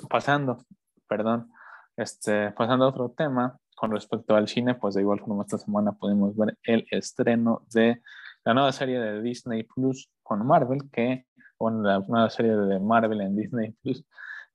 pasando, 0.09 0.65
perdón, 1.07 1.51
este, 1.97 2.51
pasando 2.51 2.85
a 2.85 2.89
otro 2.89 3.09
tema, 3.15 3.59
con 3.75 3.91
respecto 3.91 4.35
al 4.35 4.47
cine, 4.47 4.75
pues 4.75 4.95
de 4.95 5.01
igual 5.01 5.19
forma 5.19 5.43
esta 5.43 5.57
semana 5.57 5.91
podemos 5.91 6.35
ver 6.37 6.57
el 6.63 6.87
estreno 6.89 7.65
de 7.73 8.01
la 8.45 8.53
nueva 8.53 8.71
serie 8.71 8.99
de 8.99 9.21
Disney 9.21 9.63
Plus 9.63 10.09
con 10.21 10.45
Marvel, 10.45 10.89
que, 10.91 11.25
con 11.57 11.83
la 11.83 11.99
nueva 11.99 12.29
serie 12.29 12.55
de 12.55 12.79
Marvel 12.79 13.21
en 13.21 13.35
Disney 13.35 13.71
Plus, 13.81 14.05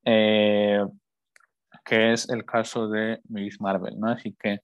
eh, 0.04 0.84
que 1.84 2.12
es 2.12 2.28
el 2.28 2.44
caso 2.44 2.88
de 2.88 3.20
Miss 3.28 3.60
Marvel, 3.60 3.98
¿no? 3.98 4.10
Así 4.10 4.34
que 4.38 4.60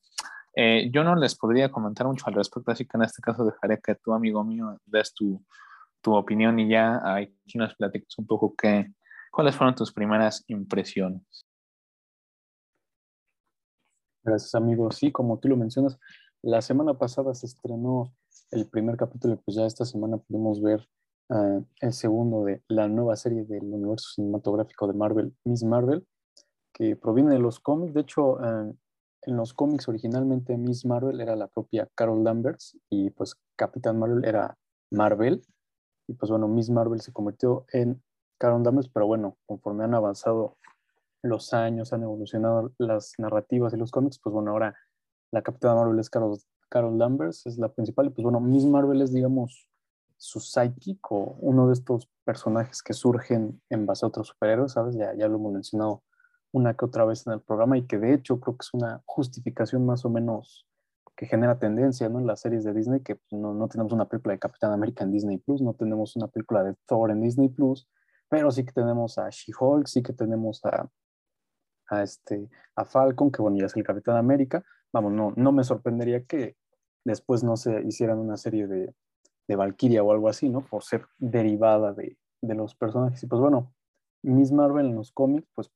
eh, 0.56 0.90
yo 0.92 1.04
no 1.04 1.14
les 1.16 1.36
podría 1.36 1.70
comentar 1.70 2.06
mucho 2.06 2.24
al 2.26 2.34
respecto, 2.34 2.70
así 2.70 2.84
que 2.84 2.96
en 2.96 3.04
este 3.04 3.22
caso 3.22 3.44
dejaré 3.44 3.80
que 3.80 3.94
tú, 3.96 4.12
amigo 4.12 4.44
mío, 4.44 4.78
des 4.86 5.12
tu, 5.14 5.44
tu 6.00 6.14
opinión 6.14 6.58
y 6.58 6.68
ya 6.68 7.00
aquí 7.16 7.58
nos 7.58 7.74
platiques 7.74 8.18
un 8.18 8.26
poco 8.26 8.54
qué, 8.54 8.92
cuáles 9.30 9.56
fueron 9.56 9.74
tus 9.74 9.92
primeras 9.92 10.44
impresiones. 10.48 11.46
Gracias, 14.22 14.54
amigo. 14.54 14.90
Sí, 14.90 15.12
como 15.12 15.38
tú 15.38 15.48
lo 15.48 15.56
mencionas, 15.56 15.98
la 16.42 16.62
semana 16.62 16.94
pasada 16.94 17.34
se 17.34 17.46
estrenó 17.46 18.14
el 18.50 18.68
primer 18.68 18.96
capítulo, 18.96 19.40
pues 19.44 19.56
ya 19.56 19.66
esta 19.66 19.84
semana 19.84 20.18
pudimos 20.18 20.62
ver 20.62 20.86
uh, 21.30 21.64
el 21.80 21.92
segundo 21.92 22.44
de 22.44 22.62
la 22.68 22.88
nueva 22.88 23.16
serie 23.16 23.44
del 23.44 23.64
universo 23.64 24.10
cinematográfico 24.14 24.86
de 24.86 24.94
Marvel, 24.94 25.36
Miss 25.44 25.64
Marvel, 25.64 26.06
que 26.72 26.96
proviene 26.96 27.32
de 27.32 27.38
los 27.38 27.60
cómics. 27.60 27.94
De 27.94 28.00
hecho, 28.00 28.34
uh, 28.34 28.76
en 29.26 29.36
los 29.36 29.54
cómics 29.54 29.88
originalmente 29.88 30.56
Miss 30.56 30.84
Marvel 30.84 31.20
era 31.20 31.36
la 31.36 31.48
propia 31.48 31.88
Carol 31.94 32.24
Danvers 32.24 32.78
y 32.90 33.10
pues 33.10 33.36
Capitán 33.56 33.98
Marvel 33.98 34.24
era 34.24 34.56
Marvel. 34.90 35.42
Y 36.06 36.14
pues 36.14 36.30
bueno, 36.30 36.48
Miss 36.48 36.70
Marvel 36.70 37.00
se 37.00 37.12
convirtió 37.12 37.64
en 37.72 38.02
Carol 38.38 38.62
Danvers, 38.62 38.88
pero 38.88 39.06
bueno, 39.06 39.38
conforme 39.46 39.84
han 39.84 39.94
avanzado 39.94 40.56
los 41.22 41.54
años, 41.54 41.92
han 41.92 42.02
evolucionado 42.02 42.72
las 42.78 43.14
narrativas 43.18 43.72
y 43.72 43.78
los 43.78 43.90
cómics, 43.90 44.18
pues 44.22 44.34
bueno, 44.34 44.50
ahora 44.50 44.76
la 45.30 45.42
Capitana 45.42 45.76
Marvel 45.76 45.98
es 45.98 46.10
Carol, 46.10 46.38
Carol 46.68 46.98
Danvers, 46.98 47.46
es 47.46 47.56
la 47.58 47.72
principal, 47.72 48.06
y 48.06 48.10
pues 48.10 48.22
bueno, 48.22 48.40
Miss 48.40 48.66
Marvel 48.66 49.00
es, 49.00 49.12
digamos, 49.12 49.66
su 50.16 50.40
o 51.10 51.36
uno 51.40 51.66
de 51.66 51.72
estos 51.72 52.08
personajes 52.24 52.82
que 52.82 52.92
surgen 52.92 53.60
en 53.70 53.86
base 53.86 54.04
a 54.04 54.08
otros 54.08 54.28
superhéroes, 54.28 54.72
¿sabes? 54.72 54.96
Ya, 54.96 55.14
ya 55.14 55.28
lo 55.28 55.36
hemos 55.36 55.52
mencionado 55.52 56.02
una 56.54 56.74
que 56.74 56.84
otra 56.84 57.04
vez 57.04 57.26
en 57.26 57.32
el 57.32 57.40
programa 57.40 57.76
y 57.76 57.82
que 57.82 57.98
de 57.98 58.14
hecho 58.14 58.38
creo 58.38 58.56
que 58.56 58.62
es 58.62 58.72
una 58.72 59.02
justificación 59.06 59.84
más 59.84 60.04
o 60.04 60.08
menos 60.08 60.66
que 61.16 61.26
genera 61.26 61.58
tendencia, 61.58 62.08
¿no? 62.08 62.20
En 62.20 62.26
las 62.26 62.40
series 62.40 62.62
de 62.62 62.72
Disney, 62.72 63.00
que 63.00 63.16
pues, 63.16 63.40
no, 63.40 63.54
no 63.54 63.66
tenemos 63.68 63.92
una 63.92 64.08
película 64.08 64.34
de 64.34 64.38
Capitán 64.38 64.72
América 64.72 65.02
en 65.02 65.10
Disney 65.10 65.38
Plus, 65.38 65.60
no 65.62 65.74
tenemos 65.74 66.14
una 66.14 66.28
película 66.28 66.62
de 66.62 66.74
Thor 66.86 67.10
en 67.10 67.20
Disney 67.20 67.48
Plus, 67.48 67.88
pero 68.28 68.52
sí 68.52 68.64
que 68.64 68.72
tenemos 68.72 69.18
a 69.18 69.28
She-Hulk, 69.30 69.86
sí 69.86 70.02
que 70.02 70.12
tenemos 70.12 70.64
a, 70.64 70.88
a, 71.88 72.02
este, 72.02 72.48
a 72.76 72.84
Falcon, 72.84 73.32
que 73.32 73.42
bueno, 73.42 73.58
ya 73.58 73.66
es 73.66 73.76
el 73.76 73.82
Capitán 73.82 74.16
América. 74.16 74.64
Vamos, 74.92 75.12
no, 75.12 75.32
no 75.36 75.50
me 75.50 75.64
sorprendería 75.64 76.24
que 76.24 76.56
después 77.04 77.42
no 77.42 77.56
se 77.56 77.82
hicieran 77.82 78.18
una 78.18 78.36
serie 78.36 78.68
de, 78.68 78.94
de 79.48 79.56
Valkyria 79.56 80.04
o 80.04 80.12
algo 80.12 80.28
así, 80.28 80.48
¿no? 80.48 80.60
Por 80.60 80.84
ser 80.84 81.06
derivada 81.18 81.92
de, 81.92 82.16
de 82.40 82.54
los 82.54 82.76
personajes. 82.76 83.22
Y 83.22 83.26
pues 83.26 83.40
bueno, 83.40 83.72
Miss 84.22 84.52
Marvel 84.52 84.86
en 84.86 84.96
los 84.96 85.10
cómics, 85.10 85.48
pues 85.54 85.70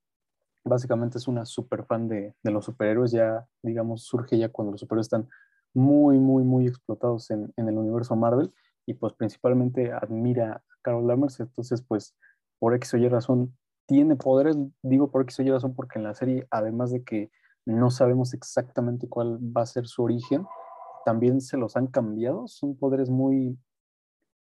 básicamente 0.68 1.18
es 1.18 1.28
una 1.28 1.44
super 1.44 1.84
fan 1.84 2.08
de, 2.08 2.34
de, 2.42 2.50
los 2.50 2.64
superhéroes, 2.64 3.10
ya 3.10 3.46
digamos 3.62 4.04
surge 4.04 4.38
ya 4.38 4.48
cuando 4.48 4.72
los 4.72 4.80
superhéroes 4.80 5.06
están 5.06 5.28
muy, 5.74 6.18
muy, 6.18 6.44
muy 6.44 6.66
explotados 6.66 7.30
en, 7.30 7.52
en, 7.56 7.68
el 7.68 7.76
universo 7.76 8.16
Marvel 8.16 8.52
y 8.86 8.94
pues 8.94 9.12
principalmente 9.12 9.92
admira 9.92 10.52
a 10.52 10.62
Carol 10.82 11.06
Danvers, 11.06 11.40
entonces 11.40 11.82
pues 11.82 12.16
por 12.58 12.74
X 12.74 12.94
o 12.94 12.96
Y 12.96 13.08
razón 13.08 13.56
tiene 13.86 14.16
poderes, 14.16 14.56
digo 14.82 15.10
por 15.10 15.22
X 15.22 15.40
o 15.40 15.42
Y 15.42 15.50
razón, 15.50 15.74
porque 15.74 15.98
en 15.98 16.04
la 16.04 16.14
serie, 16.14 16.46
además 16.50 16.90
de 16.92 17.02
que 17.04 17.30
no 17.64 17.90
sabemos 17.90 18.34
exactamente 18.34 19.08
cuál 19.08 19.38
va 19.38 19.62
a 19.62 19.66
ser 19.66 19.86
su 19.86 20.02
origen, 20.02 20.46
también 21.04 21.40
se 21.40 21.56
los 21.56 21.76
han 21.76 21.86
cambiado, 21.86 22.48
son 22.48 22.76
poderes 22.76 23.08
muy, 23.08 23.58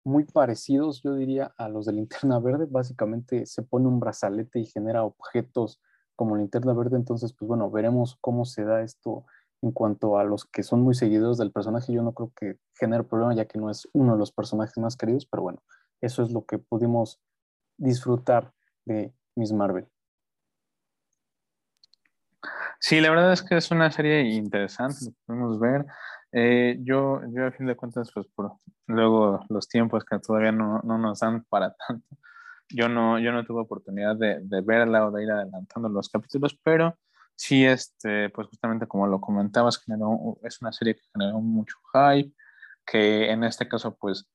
muy 0.05 0.25
parecidos, 0.25 1.03
yo 1.03 1.15
diría, 1.15 1.55
a 1.57 1.69
los 1.69 1.87
de 1.87 1.93
linterna 1.93 2.39
verde, 2.41 2.67
básicamente 2.69 3.47
se 3.47 3.63
pone 3.63 3.89
un 3.89 4.01
brazalete 4.01 4.61
y 4.61 4.67
genera 4.67 5.05
objetos 5.05 5.81
como 6.23 6.37
linterna 6.37 6.73
verde, 6.73 6.95
entonces, 6.95 7.33
pues 7.33 7.49
bueno, 7.49 7.69
veremos 7.69 8.17
cómo 8.21 8.45
se 8.45 8.63
da 8.63 8.81
esto 8.83 9.27
en 9.61 9.73
cuanto 9.73 10.19
a 10.19 10.23
los 10.25 10.45
que 10.45 10.63
son 10.63 10.81
muy 10.81 10.95
seguidores 10.95 11.37
del 11.37 11.51
personaje, 11.51 11.93
yo 11.93 12.01
no 12.05 12.13
creo 12.13 12.33
que 12.37 12.59
genere 12.79 13.03
problema, 13.03 13.35
ya 13.35 13.47
que 13.47 13.59
no 13.59 13.71
es 13.71 13.89
uno 13.93 14.13
de 14.13 14.21
los 14.21 14.31
personajes 14.31 14.79
más 14.79 14.97
queridos, 14.97 15.27
pero 15.27 15.43
bueno, 15.43 15.61
eso 16.01 16.23
es 16.23 16.31
lo 16.31 16.47
que 16.47 16.59
pudimos 16.59 17.21
disfrutar 17.77 18.53
de 18.85 19.13
Miss 19.35 19.53
Marvel. 19.53 19.89
Sí, 22.79 23.01
la 23.01 23.11
verdad 23.11 23.33
es 23.33 23.43
que 23.43 23.57
es 23.57 23.69
una 23.73 23.91
serie 23.91 24.21
interesante, 24.31 25.13
podemos 25.27 25.59
ver. 25.59 25.87
Eh, 26.31 26.79
yo, 26.83 27.21
yo, 27.33 27.47
a 27.49 27.51
fin 27.51 27.67
de 27.67 27.75
cuentas, 27.75 28.13
pues 28.15 28.29
por 28.29 28.59
luego 28.87 29.41
los 29.49 29.67
tiempos 29.67 30.05
que 30.05 30.21
todavía 30.21 30.53
no, 30.53 30.81
no 30.85 30.99
nos 30.99 31.19
dan 31.19 31.43
para 31.49 31.75
tanto, 31.89 32.17
yo 32.73 32.89
no, 32.89 33.19
yo 33.19 33.33
no 33.33 33.45
tuve 33.45 33.61
oportunidad 33.61 34.17
de, 34.17 34.41
de, 34.41 34.61
verla 34.61 35.07
o 35.07 35.11
de 35.11 35.25
ir 35.25 35.31
adelantando 35.31 35.89
los 35.89 36.09
capítulos, 36.09 36.59
pero 36.63 36.99
sí, 37.37 37.65
este, 37.65 38.31
pues 38.31 38.49
justamente 38.49 38.87
como 38.87 39.07
lo 39.07 39.21
comentabas, 39.21 39.79
generó, 39.83 40.39
es 40.43 40.61
una 40.63 40.73
serie 40.73 40.95
que 40.95 41.03
generó 41.13 41.41
mucho 41.41 41.77
hype, 41.93 42.33
que 42.87 43.31
en 43.31 43.45
este 43.45 43.69
caso, 43.69 43.97
pues, 43.97 44.29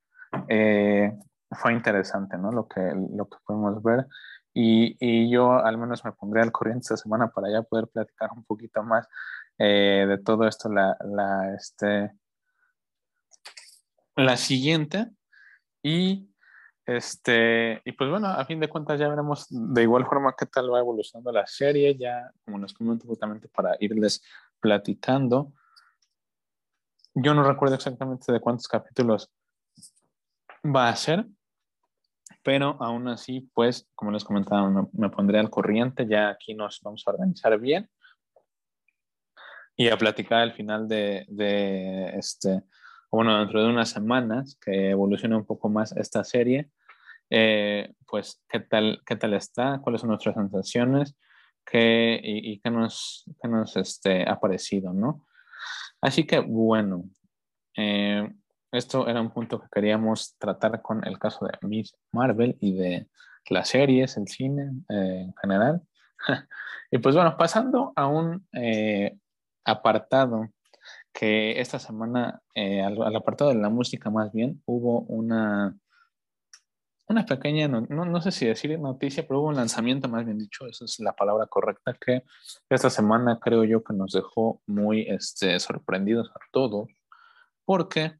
eh, 0.49 1.13
fue 1.51 1.73
interesante, 1.73 2.37
¿no? 2.37 2.51
Lo 2.51 2.67
que, 2.67 2.81
lo 2.81 3.27
que 3.27 3.37
pudimos 3.45 3.81
ver. 3.83 4.07
Y, 4.53 4.97
y, 4.99 5.29
yo 5.29 5.53
al 5.53 5.77
menos 5.77 6.03
me 6.03 6.11
pondré 6.13 6.41
al 6.41 6.51
corriente 6.51 6.81
esta 6.81 6.97
semana 6.97 7.29
para 7.29 7.51
ya 7.51 7.61
poder 7.61 7.87
platicar 7.87 8.31
un 8.35 8.43
poquito 8.43 8.83
más 8.83 9.07
eh, 9.59 10.05
de 10.07 10.17
todo 10.17 10.47
esto 10.47 10.69
la, 10.69 10.97
la, 11.01 11.53
este, 11.55 12.11
la 14.15 14.37
siguiente. 14.37 15.11
Y, 15.83 16.29
este, 16.87 17.81
y 17.83 17.91
pues 17.91 18.09
bueno, 18.09 18.27
a 18.27 18.45
fin 18.45 18.61
de 18.61 18.69
cuentas 18.69 18.97
ya 18.97 19.09
veremos 19.09 19.47
de 19.49 19.83
igual 19.83 20.05
forma 20.05 20.33
qué 20.37 20.45
tal 20.45 20.73
va 20.73 20.79
evolucionando 20.79 21.33
la 21.33 21.45
serie, 21.45 21.97
ya 21.97 22.31
como 22.45 22.57
nos 22.57 22.73
comento 22.73 23.05
justamente 23.05 23.49
para 23.49 23.75
irles 23.81 24.23
platicando. 24.61 25.51
Yo 27.13 27.33
no 27.33 27.43
recuerdo 27.43 27.75
exactamente 27.75 28.31
de 28.31 28.39
cuántos 28.39 28.69
capítulos 28.69 29.29
va 30.63 30.87
a 30.87 30.95
ser, 30.95 31.27
pero 32.41 32.77
aún 32.79 33.09
así, 33.09 33.51
pues, 33.53 33.89
como 33.93 34.11
les 34.11 34.23
comentaba, 34.23 34.69
me, 34.69 34.87
me, 34.93 35.09
pondré 35.09 35.39
al 35.39 35.49
corriente, 35.49 36.07
ya 36.07 36.29
aquí 36.29 36.53
nos 36.53 36.79
vamos 36.81 37.03
a 37.05 37.11
organizar 37.11 37.59
bien 37.59 37.89
y 39.75 39.89
a 39.89 39.97
platicar 39.97 40.39
al 40.39 40.53
final 40.53 40.87
de, 40.87 41.25
de 41.27 42.17
este, 42.17 42.63
bueno, 43.11 43.37
dentro 43.39 43.61
de 43.61 43.69
unas 43.69 43.89
semanas, 43.89 44.57
que 44.63 44.91
evolucione 44.91 45.35
un 45.35 45.45
poco 45.45 45.67
más 45.67 45.91
esta 45.97 46.23
serie, 46.23 46.71
eh, 47.29 47.93
pues, 48.05 48.41
¿qué 48.47 48.59
tal, 48.59 49.01
¿qué 49.05 49.15
tal 49.15 49.33
está? 49.33 49.79
¿Cuáles 49.81 50.01
son 50.01 50.09
nuestras 50.09 50.35
sensaciones? 50.35 51.15
¿Qué, 51.65 52.19
y, 52.23 52.59
qué 52.59 52.71
nos, 52.71 53.25
qué 53.41 53.49
nos 53.49 53.75
este, 53.75 54.27
ha 54.27 54.39
parecido, 54.39 54.93
¿no? 54.93 55.25
Así 55.99 56.25
que, 56.25 56.39
bueno, 56.39 57.03
eh, 57.75 58.29
esto 58.71 59.07
era 59.07 59.19
un 59.19 59.31
punto 59.31 59.59
que 59.59 59.67
queríamos 59.71 60.37
tratar 60.37 60.81
con 60.81 61.05
el 61.05 61.19
caso 61.19 61.45
de 61.45 61.67
Miss 61.67 61.93
Marvel 62.13 62.57
y 62.61 62.73
de 62.73 63.09
las 63.49 63.69
series, 63.69 64.15
el 64.15 64.27
cine 64.27 64.71
eh, 64.89 65.25
en 65.25 65.33
general. 65.41 65.81
y 66.91 66.99
pues 66.99 67.15
bueno, 67.15 67.35
pasando 67.37 67.91
a 67.95 68.07
un 68.07 68.47
apartado 69.65 70.47
que 71.13 71.59
esta 71.59 71.79
semana, 71.79 72.41
al, 72.55 73.15
apartado 73.15 73.49
de 73.49 73.57
la 73.57 73.69
música 73.69 74.09
más 74.09 74.31
bien, 74.31 74.61
hubo 74.65 75.01
una, 75.01 75.77
una 77.09 77.25
pequeña, 77.25 77.67
no, 77.67 77.81
no, 77.81 78.21
sé 78.21 78.31
si 78.31 78.45
decir 78.45 78.77
noticia, 78.79 79.25
pero 79.25 79.39
hubo 79.39 79.47
un 79.47 79.55
lanzamiento, 79.55 80.09
más 80.09 80.25
bien 80.25 80.37
dicho, 80.37 80.67
esa 80.67 80.85
es 80.85 80.99
la 80.99 81.13
palabra 81.13 81.47
correcta, 81.47 81.93
que 81.93 82.23
esta 82.69 82.89
semana 82.89 83.39
creo 83.39 83.63
yo 83.63 83.83
que 83.83 83.93
nos 83.93 84.11
dejó 84.11 84.61
muy 84.65 85.07
este, 85.07 85.59
sorprendidos 85.59 86.29
a 86.29 86.39
todos, 86.51 86.89
porque 87.65 88.17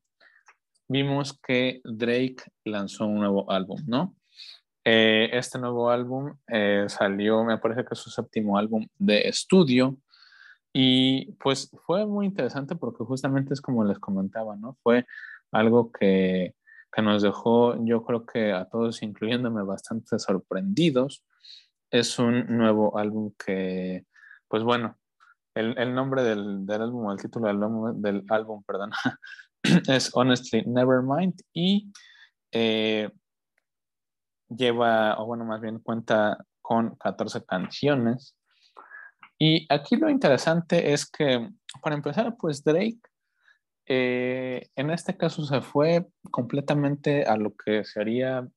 vimos 0.87 1.37
que 1.39 1.81
Drake 1.83 2.43
lanzó 2.63 3.07
un 3.07 3.15
nuevo 3.15 3.51
álbum, 3.51 3.81
¿no? 3.87 4.15
Eh, 4.89 5.29
este 5.33 5.59
nuevo 5.59 5.89
álbum 5.89 6.37
eh, 6.47 6.85
salió, 6.87 7.43
me 7.43 7.57
parece 7.57 7.81
que 7.83 7.89
es 7.91 7.99
su 7.99 8.09
séptimo 8.09 8.57
álbum 8.57 8.87
de 8.97 9.27
estudio. 9.27 9.97
Y 10.71 11.33
pues 11.33 11.71
fue 11.85 12.05
muy 12.05 12.25
interesante 12.25 12.75
porque 12.77 13.03
justamente 13.03 13.53
es 13.53 13.59
como 13.59 13.83
les 13.83 13.99
comentaba, 13.99 14.55
¿no? 14.55 14.77
Fue 14.83 15.05
algo 15.51 15.91
que, 15.91 16.55
que 16.97 17.03
nos 17.03 17.21
dejó, 17.21 17.75
yo 17.85 18.03
creo 18.03 18.25
que 18.25 18.51
a 18.51 18.65
todos, 18.65 19.03
incluyéndome, 19.03 19.61
bastante 19.61 20.17
sorprendidos. 20.17 21.23
Es 21.91 22.17
un 22.17 22.57
nuevo 22.57 22.97
álbum 22.97 23.33
que, 23.37 24.07
pues 24.47 24.63
bueno, 24.63 24.97
el, 25.53 25.93
nombre 25.93 26.23
del, 26.23 26.65
del, 26.65 26.81
álbum, 26.81 27.11
el 27.11 27.21
título 27.21 27.49
del, 27.49 28.01
del 28.01 28.25
álbum, 28.29 28.63
perdón, 28.63 28.89
es 29.87 30.09
Honestly 30.11 30.63
Nevermind 30.65 31.39
y 31.53 31.91
eh, 32.51 33.11
lleva, 34.49 35.19
o 35.19 35.27
bueno, 35.27 35.45
más 35.45 35.61
bien 35.61 35.77
cuenta 35.77 36.43
con 36.63 36.95
14 36.95 37.45
canciones. 37.45 38.35
Y 39.37 39.71
aquí 39.71 39.97
lo 39.97 40.09
interesante 40.09 40.93
es 40.93 41.07
que, 41.07 41.47
para 41.79 41.95
empezar, 41.95 42.35
pues 42.39 42.63
Drake, 42.63 43.01
eh, 43.87 44.69
en 44.75 44.89
este 44.89 45.15
caso 45.15 45.45
se 45.45 45.61
fue 45.61 46.07
completamente 46.29 47.25
a 47.25 47.37
lo 47.37 47.55
que 47.55 47.85
sería, 47.85 48.47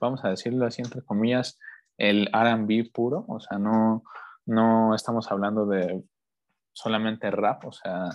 vamos 0.00 0.24
a 0.24 0.30
decirlo 0.30 0.66
así, 0.66 0.82
entre 0.82 1.02
comillas, 1.02 1.58
el 1.96 2.28
RB 2.32 2.90
puro, 2.92 3.24
o 3.28 3.38
sea, 3.38 3.58
no, 3.58 4.02
no 4.46 4.94
estamos 4.94 5.30
hablando 5.30 5.66
de 5.66 6.02
solamente 6.72 7.30
rap, 7.30 7.64
o 7.64 7.72
sea, 7.72 8.10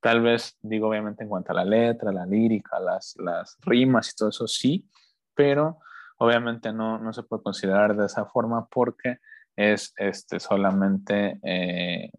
tal 0.00 0.22
vez 0.22 0.56
digo 0.62 0.88
obviamente 0.88 1.24
en 1.24 1.28
cuanto 1.28 1.50
a 1.50 1.56
la 1.56 1.64
letra, 1.64 2.12
la 2.12 2.24
lírica, 2.24 2.78
las, 2.78 3.16
las 3.18 3.58
rimas 3.62 4.12
y 4.12 4.16
todo 4.16 4.28
eso 4.28 4.46
sí, 4.46 4.88
pero 5.34 5.80
obviamente 6.18 6.72
no, 6.72 6.98
no 6.98 7.12
se 7.12 7.24
puede 7.24 7.42
considerar 7.42 7.96
de 7.96 8.06
esa 8.06 8.26
forma 8.26 8.68
porque 8.68 9.18
es 9.56 9.92
este, 9.96 10.38
solamente, 10.38 11.40
eh, 11.42 12.10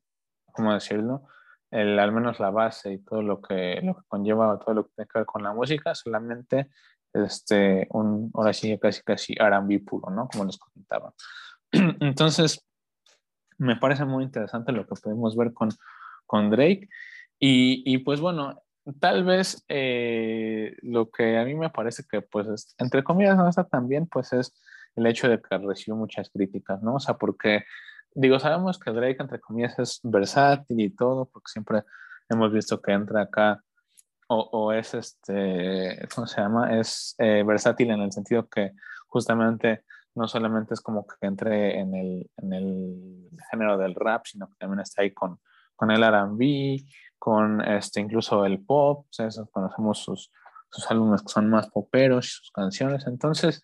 ¿cómo 0.52 0.74
decirlo? 0.74 1.24
El, 1.70 2.00
al 2.00 2.12
menos 2.12 2.40
la 2.40 2.50
base 2.50 2.94
y 2.94 3.00
todo 3.00 3.22
lo 3.22 3.42
que, 3.42 3.82
lo 3.84 3.96
que 3.96 4.02
conlleva, 4.08 4.58
todo 4.60 4.76
lo 4.76 4.86
que 4.86 4.94
tiene 4.96 5.10
que 5.12 5.20
ver 5.20 5.26
con 5.26 5.44
la 5.44 5.54
música, 5.54 5.94
solamente 5.96 6.70
este, 7.14 7.88
un, 7.92 8.32
ahora 8.34 8.54
sí, 8.54 8.78
casi 8.80 9.02
casi 9.04 9.34
R&B 9.34 9.80
puro, 9.80 10.10
¿no? 10.10 10.28
Como 10.28 10.46
les 10.46 10.58
comentaba. 10.58 11.14
Entonces, 11.72 12.66
me 13.58 13.76
parece 13.76 14.06
muy 14.06 14.24
interesante 14.24 14.72
lo 14.72 14.86
que 14.86 14.96
podemos 15.02 15.36
ver 15.36 15.54
con, 15.54 15.70
con 16.26 16.50
Drake. 16.50 16.88
Y, 17.40 17.84
y 17.86 18.00
pues 18.00 18.20
bueno, 18.20 18.64
tal 19.00 19.24
vez 19.24 19.64
eh, 19.68 20.76
lo 20.82 21.10
que 21.10 21.38
a 21.38 21.46
mí 21.46 21.56
me 21.56 21.70
parece 21.70 22.04
que, 22.10 22.22
pues, 22.22 22.76
entre 22.78 23.04
comillas, 23.04 23.38
no 23.38 23.48
está 23.50 23.66
tan 23.66 23.88
bien, 23.88 24.08
pues 24.08 24.34
es 24.34 24.54
el 24.96 25.06
hecho 25.06 25.30
de 25.30 25.42
que 25.42 25.58
recibió 25.58 25.96
muchas 25.96 26.30
críticas, 26.30 26.82
¿no? 26.82 26.96
O 26.96 27.00
sea, 27.00 27.16
porque, 27.18 27.66
digo, 28.14 28.40
sabemos 28.40 28.80
que 28.80 28.92
Drake, 28.92 29.18
entre 29.20 29.40
comillas, 29.40 29.78
es 29.80 30.00
versátil 30.04 30.80
y 30.80 30.90
todo, 30.90 31.26
porque 31.26 31.52
siempre 31.52 31.84
hemos 32.30 32.52
visto 32.52 32.82
que 32.82 32.92
entra 32.92 33.24
acá 33.24 33.62
o, 34.28 34.50
o 34.52 34.74
es 34.74 34.94
este, 34.94 36.08
¿cómo 36.14 36.28
se 36.28 36.42
llama? 36.42 36.78
Es 36.78 37.16
eh, 37.18 37.44
versátil 37.46 37.92
en 37.92 38.02
el 38.02 38.12
sentido 38.12 38.48
que 38.48 38.74
justamente 39.08 39.84
no 40.16 40.28
solamente 40.28 40.74
es 40.74 40.82
como 40.82 41.06
que 41.06 41.28
entre 41.28 41.80
en 41.80 41.96
el, 41.96 42.30
en 42.38 42.54
el 42.54 43.30
género 43.52 43.78
del 43.78 43.96
rap, 43.96 44.26
sino 44.26 44.48
que 44.48 44.56
también 44.58 44.82
está 44.82 45.04
ahí 45.04 45.12
con, 45.14 45.40
con 45.76 45.92
el 45.92 46.04
RB, 46.04 46.86
con 47.18 47.62
este, 47.62 48.02
incluso 48.02 48.46
el 48.46 48.64
pop, 48.66 49.06
o 49.06 49.08
sea, 49.12 49.30
conocemos 49.52 50.00
sus, 50.00 50.32
sus 50.70 50.90
álbumes 50.92 51.22
que 51.22 51.30
son 51.30 51.50
más 51.50 51.70
poperos 51.70 52.28
sus 52.28 52.52
canciones. 52.52 53.06
Entonces, 53.08 53.64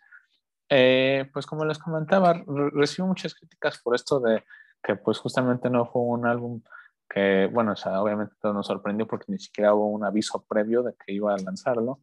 eh, 0.70 1.30
pues 1.34 1.46
como 1.46 1.66
les 1.66 1.78
comentaba, 1.78 2.44
recibo 2.74 3.08
muchas 3.08 3.36
críticas 3.36 3.80
por 3.82 3.96
esto 3.96 4.20
de 4.20 4.44
que 4.82 4.96
pues 4.96 5.18
justamente 5.20 5.70
no 5.70 5.86
fue 5.86 6.02
un 6.02 6.26
álbum 6.26 6.62
que, 7.10 7.48
bueno, 7.52 7.74
o 7.74 7.90
obviamente 8.02 8.36
todo 8.42 8.54
nos 8.54 8.68
sorprendió 8.68 9.08
porque 9.08 9.32
ni 9.32 9.40
siquiera 9.40 9.74
hubo 9.74 9.88
un 9.88 10.04
aviso 10.04 10.44
previo 10.48 10.84
de 10.84 10.94
que 10.94 11.14
iba 11.14 11.34
a 11.34 11.38
lanzarlo, 11.38 12.00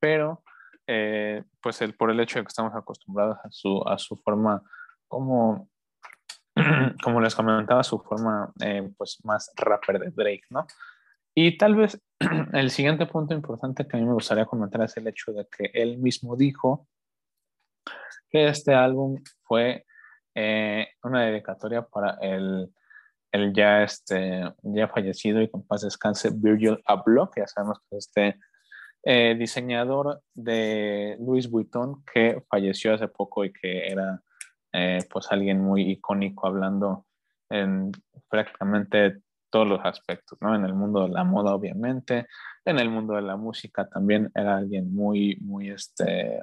pero 0.00 0.42
eh, 0.86 1.44
pues 1.60 1.80
el, 1.82 1.94
por 1.94 2.10
el 2.10 2.20
hecho 2.20 2.38
de 2.38 2.44
que 2.44 2.48
estamos 2.48 2.74
acostumbrados 2.74 3.38
a 3.42 3.50
su, 3.50 3.82
a 3.86 3.98
su 3.98 4.16
forma 4.16 4.62
como, 5.06 5.68
como 7.02 7.20
les 7.20 7.34
comentaba, 7.34 7.82
su 7.82 7.98
forma 8.00 8.52
eh, 8.60 8.90
pues 8.96 9.18
más 9.24 9.52
rapper 9.56 9.98
de 9.98 10.10
Drake, 10.10 10.44
¿no? 10.50 10.66
Y 11.34 11.58
tal 11.58 11.74
vez 11.74 12.00
el 12.52 12.70
siguiente 12.70 13.06
punto 13.06 13.34
importante 13.34 13.86
que 13.86 13.96
a 13.96 14.00
mí 14.00 14.06
me 14.06 14.12
gustaría 14.12 14.46
comentar 14.46 14.82
es 14.82 14.96
el 14.96 15.08
hecho 15.08 15.32
de 15.32 15.46
que 15.46 15.70
él 15.74 15.98
mismo 15.98 16.36
dijo 16.36 16.86
que 18.34 18.48
este 18.48 18.74
álbum 18.74 19.22
fue 19.44 19.86
eh, 20.34 20.88
una 21.04 21.22
dedicatoria 21.22 21.82
para 21.82 22.18
el, 22.20 22.68
el, 23.30 23.52
ya, 23.52 23.84
este, 23.84 24.42
ya 24.64 24.88
fallecido 24.88 25.40
y 25.40 25.48
con 25.48 25.64
paz 25.64 25.82
descanse 25.82 26.30
Virgil 26.34 26.82
Abloh, 26.84 27.30
que 27.30 27.42
ya 27.42 27.46
sabemos 27.46 27.78
que 27.88 27.96
es 27.96 28.08
este 28.08 28.40
eh, 29.04 29.36
diseñador 29.38 30.20
de 30.34 31.16
Louis 31.20 31.48
Vuitton 31.48 32.02
que 32.12 32.42
falleció 32.50 32.94
hace 32.94 33.06
poco 33.06 33.44
y 33.44 33.52
que 33.52 33.86
era 33.86 34.20
eh, 34.72 34.98
pues 35.08 35.30
alguien 35.30 35.60
muy 35.60 35.92
icónico 35.92 36.48
hablando 36.48 37.06
en 37.48 37.92
prácticamente 38.28 39.20
todos 39.48 39.68
los 39.68 39.80
aspectos, 39.84 40.36
¿no? 40.40 40.56
En 40.56 40.64
el 40.64 40.74
mundo 40.74 41.04
de 41.04 41.10
la 41.10 41.22
moda, 41.22 41.54
obviamente, 41.54 42.26
en 42.64 42.80
el 42.80 42.90
mundo 42.90 43.14
de 43.14 43.22
la 43.22 43.36
música 43.36 43.88
también 43.88 44.28
era 44.34 44.56
alguien 44.56 44.92
muy, 44.92 45.38
muy, 45.40 45.70
este, 45.70 46.42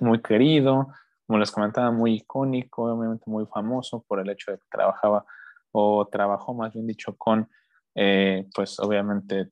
muy 0.00 0.22
querido, 0.22 0.88
como 1.28 1.38
les 1.38 1.52
comentaba, 1.52 1.90
muy 1.90 2.14
icónico, 2.14 2.84
obviamente 2.84 3.24
muy 3.26 3.44
famoso 3.44 4.02
por 4.08 4.18
el 4.18 4.30
hecho 4.30 4.50
de 4.50 4.56
que 4.56 4.64
trabajaba 4.70 5.26
o 5.72 6.08
trabajó, 6.08 6.54
más 6.54 6.72
bien 6.72 6.86
dicho, 6.86 7.14
con, 7.18 7.50
eh, 7.94 8.48
pues 8.54 8.80
obviamente, 8.80 9.50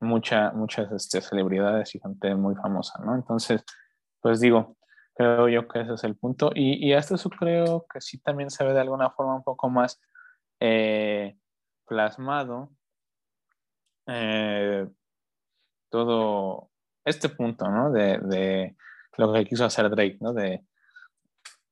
mucha, 0.00 0.52
muchas 0.52 0.90
este, 0.92 1.20
celebridades 1.20 1.94
y 1.94 2.00
gente 2.00 2.34
muy 2.34 2.54
famosa, 2.54 2.98
¿no? 3.04 3.14
Entonces, 3.14 3.62
pues 4.22 4.40
digo, 4.40 4.78
creo 5.14 5.48
yo 5.50 5.68
que 5.68 5.82
ese 5.82 5.92
es 5.92 6.04
el 6.04 6.16
punto. 6.16 6.50
Y, 6.54 6.86
y 6.86 6.94
hasta 6.94 7.16
eso 7.16 7.28
creo 7.28 7.84
que 7.92 8.00
sí 8.00 8.18
también 8.18 8.50
se 8.50 8.64
ve 8.64 8.72
de 8.72 8.80
alguna 8.80 9.10
forma 9.10 9.36
un 9.36 9.44
poco 9.44 9.68
más 9.68 10.00
eh, 10.60 11.36
plasmado 11.86 12.70
eh, 14.06 14.88
todo 15.90 16.70
este 17.04 17.28
punto, 17.28 17.68
¿no? 17.68 17.92
De, 17.92 18.18
de, 18.18 18.76
lo 19.18 19.32
que 19.34 19.44
quiso 19.44 19.66
hacer 19.66 19.90
Drake, 19.90 20.18
¿no? 20.20 20.32
De 20.32 20.64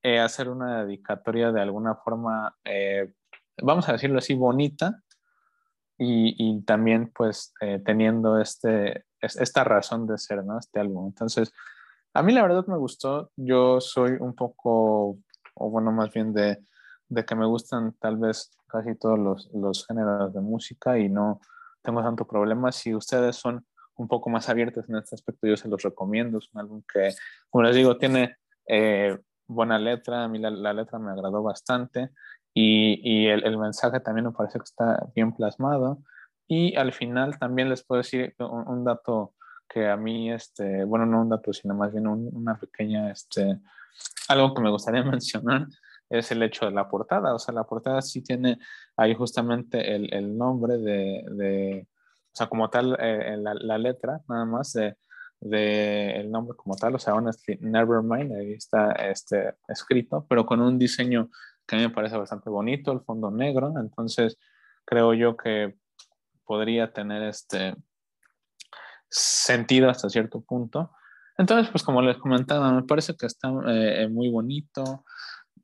eh, 0.04 0.20
hacer 0.20 0.50
una 0.50 0.84
dedicatoria 0.84 1.50
de 1.50 1.62
alguna 1.62 1.94
forma, 1.94 2.54
eh, 2.62 3.14
vamos 3.62 3.88
a 3.88 3.92
decirlo 3.92 4.18
así, 4.18 4.34
bonita, 4.34 5.02
y, 5.96 6.34
y 6.36 6.60
también 6.60 7.10
pues 7.10 7.54
eh, 7.62 7.80
teniendo 7.82 8.38
este, 8.38 9.06
esta 9.22 9.64
razón 9.64 10.06
de 10.06 10.18
ser, 10.18 10.44
¿no? 10.44 10.58
Este 10.58 10.78
álbum. 10.78 11.06
Entonces, 11.06 11.54
a 12.12 12.22
mí 12.22 12.34
la 12.34 12.42
verdad 12.42 12.66
me 12.66 12.76
gustó, 12.76 13.30
yo 13.34 13.80
soy 13.80 14.18
un 14.20 14.34
poco, 14.34 15.16
o 15.54 15.70
bueno, 15.70 15.90
más 15.90 16.12
bien 16.12 16.34
de, 16.34 16.58
de 17.08 17.24
que 17.24 17.34
me 17.34 17.46
gustan 17.46 17.94
tal 17.94 18.18
vez 18.18 18.50
casi 18.66 18.94
todos 18.96 19.18
los, 19.18 19.50
los, 19.54 19.86
géneros 19.86 20.34
de 20.34 20.40
música 20.42 20.98
y 20.98 21.08
no 21.08 21.40
tengo 21.80 22.02
tanto 22.02 22.26
problema. 22.26 22.72
Si 22.72 22.94
ustedes 22.94 23.36
son 23.36 23.64
un 23.96 24.06
poco 24.06 24.28
más 24.28 24.50
abiertos 24.50 24.86
en 24.86 24.96
este 24.96 25.14
aspecto, 25.14 25.46
yo 25.46 25.56
se 25.56 25.68
los 25.68 25.80
recomiendo. 25.80 26.36
Es 26.36 26.52
un 26.52 26.60
álbum 26.60 26.82
que, 26.92 27.14
como 27.48 27.64
les 27.64 27.74
digo, 27.74 27.96
tiene 27.96 28.36
buena 29.46 29.78
letra, 29.78 30.24
a 30.24 30.28
mí 30.28 30.38
la, 30.38 30.72
letra 30.72 30.98
me 30.98 31.10
agradó 31.10 31.42
bastante 31.42 32.10
y, 32.52 33.00
y 33.02 33.26
el, 33.26 33.58
mensaje 33.58 34.00
también 34.00 34.26
me 34.26 34.32
parece 34.32 34.58
que 34.58 34.64
está 34.64 35.06
bien 35.14 35.32
plasmado. 35.32 35.98
Y 36.46 36.76
al 36.76 36.92
final 36.92 37.38
también 37.38 37.68
les 37.70 37.84
puedo 37.84 38.02
decir 38.02 38.34
un, 38.38 38.84
dato 38.84 39.34
que 39.68 39.88
a 39.88 39.96
mí, 39.96 40.30
este, 40.30 40.84
bueno, 40.84 41.06
no 41.06 41.22
un 41.22 41.30
dato, 41.30 41.52
sino 41.52 41.74
más 41.74 41.92
bien 41.92 42.06
un, 42.06 42.28
una 42.32 42.58
pequeña, 42.58 43.10
este, 43.10 43.60
algo 44.28 44.54
que 44.54 44.62
me 44.62 44.70
gustaría 44.70 45.02
mencionar 45.04 45.66
es 46.10 46.30
el 46.30 46.42
hecho 46.42 46.66
de 46.66 46.72
la 46.72 46.88
portada. 46.88 47.34
O 47.34 47.38
sea, 47.38 47.54
la 47.54 47.64
portada 47.64 48.02
sí 48.02 48.22
tiene 48.22 48.58
ahí 48.96 49.14
justamente 49.14 49.94
el, 49.94 50.36
nombre 50.36 50.78
de, 50.78 51.24
de, 51.30 51.88
o 51.88 52.36
sea, 52.36 52.46
como 52.46 52.68
tal, 52.68 52.96
eh, 53.00 53.36
la, 53.38 53.54
la, 53.54 53.78
letra, 53.78 54.20
nada 54.28 54.44
más 54.44 54.72
de, 54.74 54.96
de, 55.44 56.16
el 56.16 56.30
nombre 56.30 56.56
como 56.56 56.74
tal, 56.74 56.94
o 56.94 56.98
sea, 56.98 57.14
Honestly 57.14 57.58
Nevermind, 57.60 58.32
ahí 58.32 58.52
está 58.52 58.92
este, 58.92 59.54
escrito, 59.68 60.26
pero 60.28 60.46
con 60.46 60.60
un 60.60 60.78
diseño 60.78 61.30
que 61.66 61.76
a 61.76 61.78
mí 61.78 61.84
me 61.84 61.94
parece 61.94 62.16
bastante 62.16 62.48
bonito, 62.48 62.92
el 62.92 63.02
fondo 63.02 63.30
negro, 63.30 63.72
entonces 63.78 64.38
creo 64.86 65.12
yo 65.12 65.36
que 65.36 65.76
podría 66.44 66.92
tener 66.92 67.22
este 67.22 67.74
sentido 69.08 69.88
hasta 69.88 70.08
cierto 70.08 70.40
punto. 70.40 70.90
Entonces, 71.36 71.70
pues 71.70 71.82
como 71.82 72.00
les 72.00 72.16
comentaba, 72.16 72.72
me 72.72 72.82
parece 72.82 73.14
que 73.14 73.26
está 73.26 73.52
eh, 73.66 74.08
muy 74.10 74.30
bonito, 74.30 75.04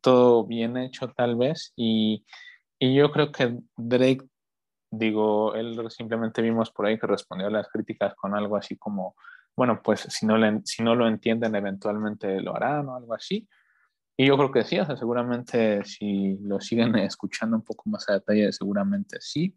todo 0.00 0.46
bien 0.46 0.76
hecho 0.76 1.08
tal 1.08 1.36
vez, 1.36 1.72
y, 1.74 2.24
y, 2.78 2.94
yo 2.94 3.10
creo 3.12 3.32
que 3.32 3.58
Drake, 3.76 4.26
digo, 4.90 5.54
él 5.54 5.78
simplemente 5.90 6.42
vimos 6.42 6.70
por 6.70 6.86
ahí 6.86 6.98
que 6.98 7.06
respondió 7.06 7.46
a 7.46 7.50
las 7.50 7.68
críticas 7.68 8.14
con 8.14 8.34
algo 8.34 8.56
así 8.56 8.76
como 8.76 9.14
bueno, 9.56 9.80
pues 9.82 10.00
si 10.08 10.26
no, 10.26 10.36
si 10.64 10.82
no 10.82 10.94
lo 10.94 11.06
entienden, 11.06 11.54
eventualmente 11.54 12.40
lo 12.40 12.56
harán 12.56 12.88
o 12.88 12.96
algo 12.96 13.14
así. 13.14 13.48
Y 14.16 14.26
yo 14.26 14.36
creo 14.36 14.52
que 14.52 14.64
sí, 14.64 14.78
o 14.78 14.84
sea, 14.84 14.96
seguramente 14.96 15.84
si 15.84 16.38
lo 16.42 16.60
siguen 16.60 16.94
escuchando 16.96 17.56
un 17.56 17.64
poco 17.64 17.88
más 17.88 18.08
a 18.08 18.14
detalle, 18.14 18.52
seguramente 18.52 19.18
sí. 19.20 19.56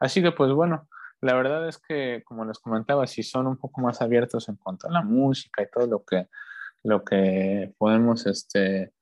Así 0.00 0.22
que 0.22 0.32
pues 0.32 0.52
bueno, 0.52 0.88
la 1.20 1.34
verdad 1.34 1.68
es 1.68 1.78
que, 1.78 2.22
como 2.24 2.44
les 2.44 2.58
comentaba, 2.58 3.06
si 3.06 3.22
son 3.22 3.46
un 3.46 3.56
poco 3.56 3.80
más 3.80 4.00
abiertos 4.00 4.48
en 4.48 4.56
cuanto 4.56 4.88
a 4.88 4.92
la 4.92 5.02
música 5.02 5.62
y 5.62 5.70
todo 5.70 5.86
lo 5.86 6.04
que, 6.04 6.28
lo 6.84 7.04
que 7.04 7.74
podemos, 7.76 8.26
este, 8.26 8.92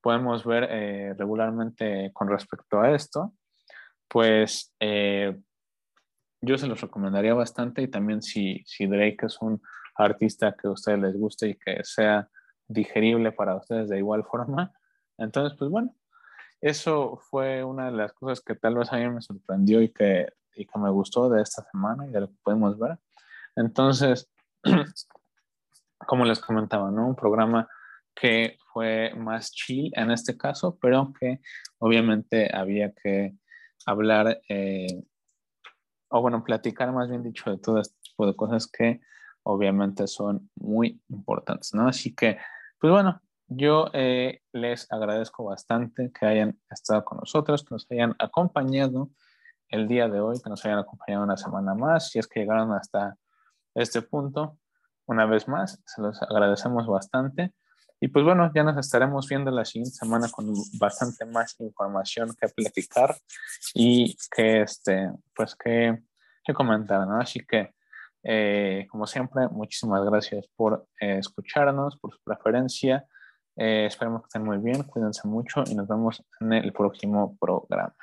podemos 0.00 0.44
ver 0.44 0.68
eh, 0.70 1.14
regularmente 1.16 2.10
con 2.12 2.28
respecto 2.28 2.80
a 2.80 2.90
esto, 2.92 3.34
pues 4.08 4.74
eh, 4.80 5.40
yo 6.44 6.58
se 6.58 6.66
los 6.66 6.80
recomendaría 6.80 7.34
bastante 7.34 7.82
y 7.82 7.88
también 7.88 8.22
si, 8.22 8.62
si 8.66 8.86
Drake 8.86 9.18
es 9.22 9.40
un 9.40 9.60
artista 9.96 10.54
que 10.56 10.68
a 10.68 10.72
ustedes 10.72 10.98
les 10.98 11.16
guste 11.16 11.48
y 11.48 11.54
que 11.54 11.82
sea 11.84 12.28
digerible 12.66 13.32
para 13.32 13.56
ustedes 13.56 13.88
de 13.88 13.98
igual 13.98 14.24
forma. 14.24 14.72
Entonces, 15.18 15.56
pues 15.58 15.70
bueno, 15.70 15.94
eso 16.60 17.18
fue 17.30 17.62
una 17.62 17.86
de 17.86 17.96
las 17.96 18.12
cosas 18.12 18.40
que 18.40 18.54
tal 18.54 18.76
vez 18.76 18.92
a 18.92 18.96
mí 18.96 19.08
me 19.08 19.20
sorprendió 19.20 19.82
y 19.82 19.90
que, 19.90 20.28
y 20.54 20.66
que 20.66 20.78
me 20.78 20.90
gustó 20.90 21.28
de 21.28 21.42
esta 21.42 21.62
semana 21.70 22.06
y 22.06 22.10
de 22.10 22.20
lo 22.20 22.28
que 22.28 22.36
podemos 22.42 22.78
ver. 22.78 22.98
Entonces, 23.56 24.30
como 26.06 26.24
les 26.24 26.40
comentaba, 26.40 26.90
¿no? 26.90 27.06
Un 27.06 27.16
programa 27.16 27.68
que 28.14 28.58
fue 28.72 29.12
más 29.16 29.52
chill 29.52 29.92
en 29.94 30.10
este 30.10 30.36
caso, 30.36 30.78
pero 30.80 31.12
que 31.18 31.40
obviamente 31.78 32.50
había 32.54 32.92
que 32.92 33.34
hablar, 33.86 34.40
eh, 34.48 35.02
o 36.16 36.22
bueno, 36.22 36.44
platicar 36.44 36.92
más 36.92 37.08
bien 37.08 37.24
dicho 37.24 37.50
de 37.50 37.58
todo 37.58 37.80
este 37.80 37.96
tipo 38.00 38.24
de 38.24 38.36
cosas 38.36 38.68
que 38.68 39.00
obviamente 39.42 40.06
son 40.06 40.48
muy 40.54 41.02
importantes, 41.08 41.74
¿no? 41.74 41.88
Así 41.88 42.14
que 42.14 42.38
pues 42.78 42.92
bueno, 42.92 43.20
yo 43.48 43.88
eh, 43.94 44.42
les 44.52 44.92
agradezco 44.92 45.42
bastante 45.42 46.12
que 46.12 46.26
hayan 46.26 46.60
estado 46.70 47.04
con 47.04 47.18
nosotros, 47.18 47.64
que 47.64 47.74
nos 47.74 47.90
hayan 47.90 48.14
acompañado 48.20 49.10
el 49.70 49.88
día 49.88 50.08
de 50.08 50.20
hoy, 50.20 50.40
que 50.40 50.50
nos 50.50 50.64
hayan 50.64 50.78
acompañado 50.78 51.24
una 51.24 51.36
semana 51.36 51.74
más. 51.74 52.10
Si 52.10 52.20
es 52.20 52.28
que 52.28 52.40
llegaron 52.40 52.72
hasta 52.72 53.16
este 53.74 54.02
punto, 54.02 54.58
una 55.06 55.26
vez 55.26 55.48
más, 55.48 55.82
se 55.84 56.00
los 56.00 56.22
agradecemos 56.22 56.86
bastante. 56.86 57.54
Y 58.00 58.08
pues 58.08 58.24
bueno, 58.24 58.50
ya 58.54 58.62
nos 58.62 58.76
estaremos 58.76 59.28
viendo 59.28 59.50
la 59.50 59.64
siguiente 59.64 59.96
semana 59.96 60.28
con 60.30 60.52
bastante 60.78 61.24
más 61.24 61.58
información 61.60 62.34
que 62.38 62.48
platicar 62.48 63.16
y 63.74 64.16
que, 64.34 64.62
este, 64.62 65.10
pues 65.34 65.54
que, 65.54 65.98
que 66.44 66.52
comentar. 66.52 67.06
Así 67.20 67.40
que 67.40 67.72
eh, 68.24 68.86
como 68.90 69.06
siempre, 69.06 69.48
muchísimas 69.48 70.02
gracias 70.04 70.46
por 70.56 70.86
eh, 71.00 71.18
escucharnos, 71.18 71.98
por 71.98 72.12
su 72.12 72.18
preferencia. 72.24 73.06
Eh, 73.56 73.86
esperemos 73.86 74.22
que 74.22 74.26
estén 74.26 74.44
muy 74.44 74.58
bien, 74.58 74.82
cuídense 74.84 75.28
mucho 75.28 75.62
y 75.66 75.74
nos 75.74 75.86
vemos 75.86 76.24
en 76.40 76.54
el 76.54 76.72
próximo 76.72 77.36
programa. 77.38 77.94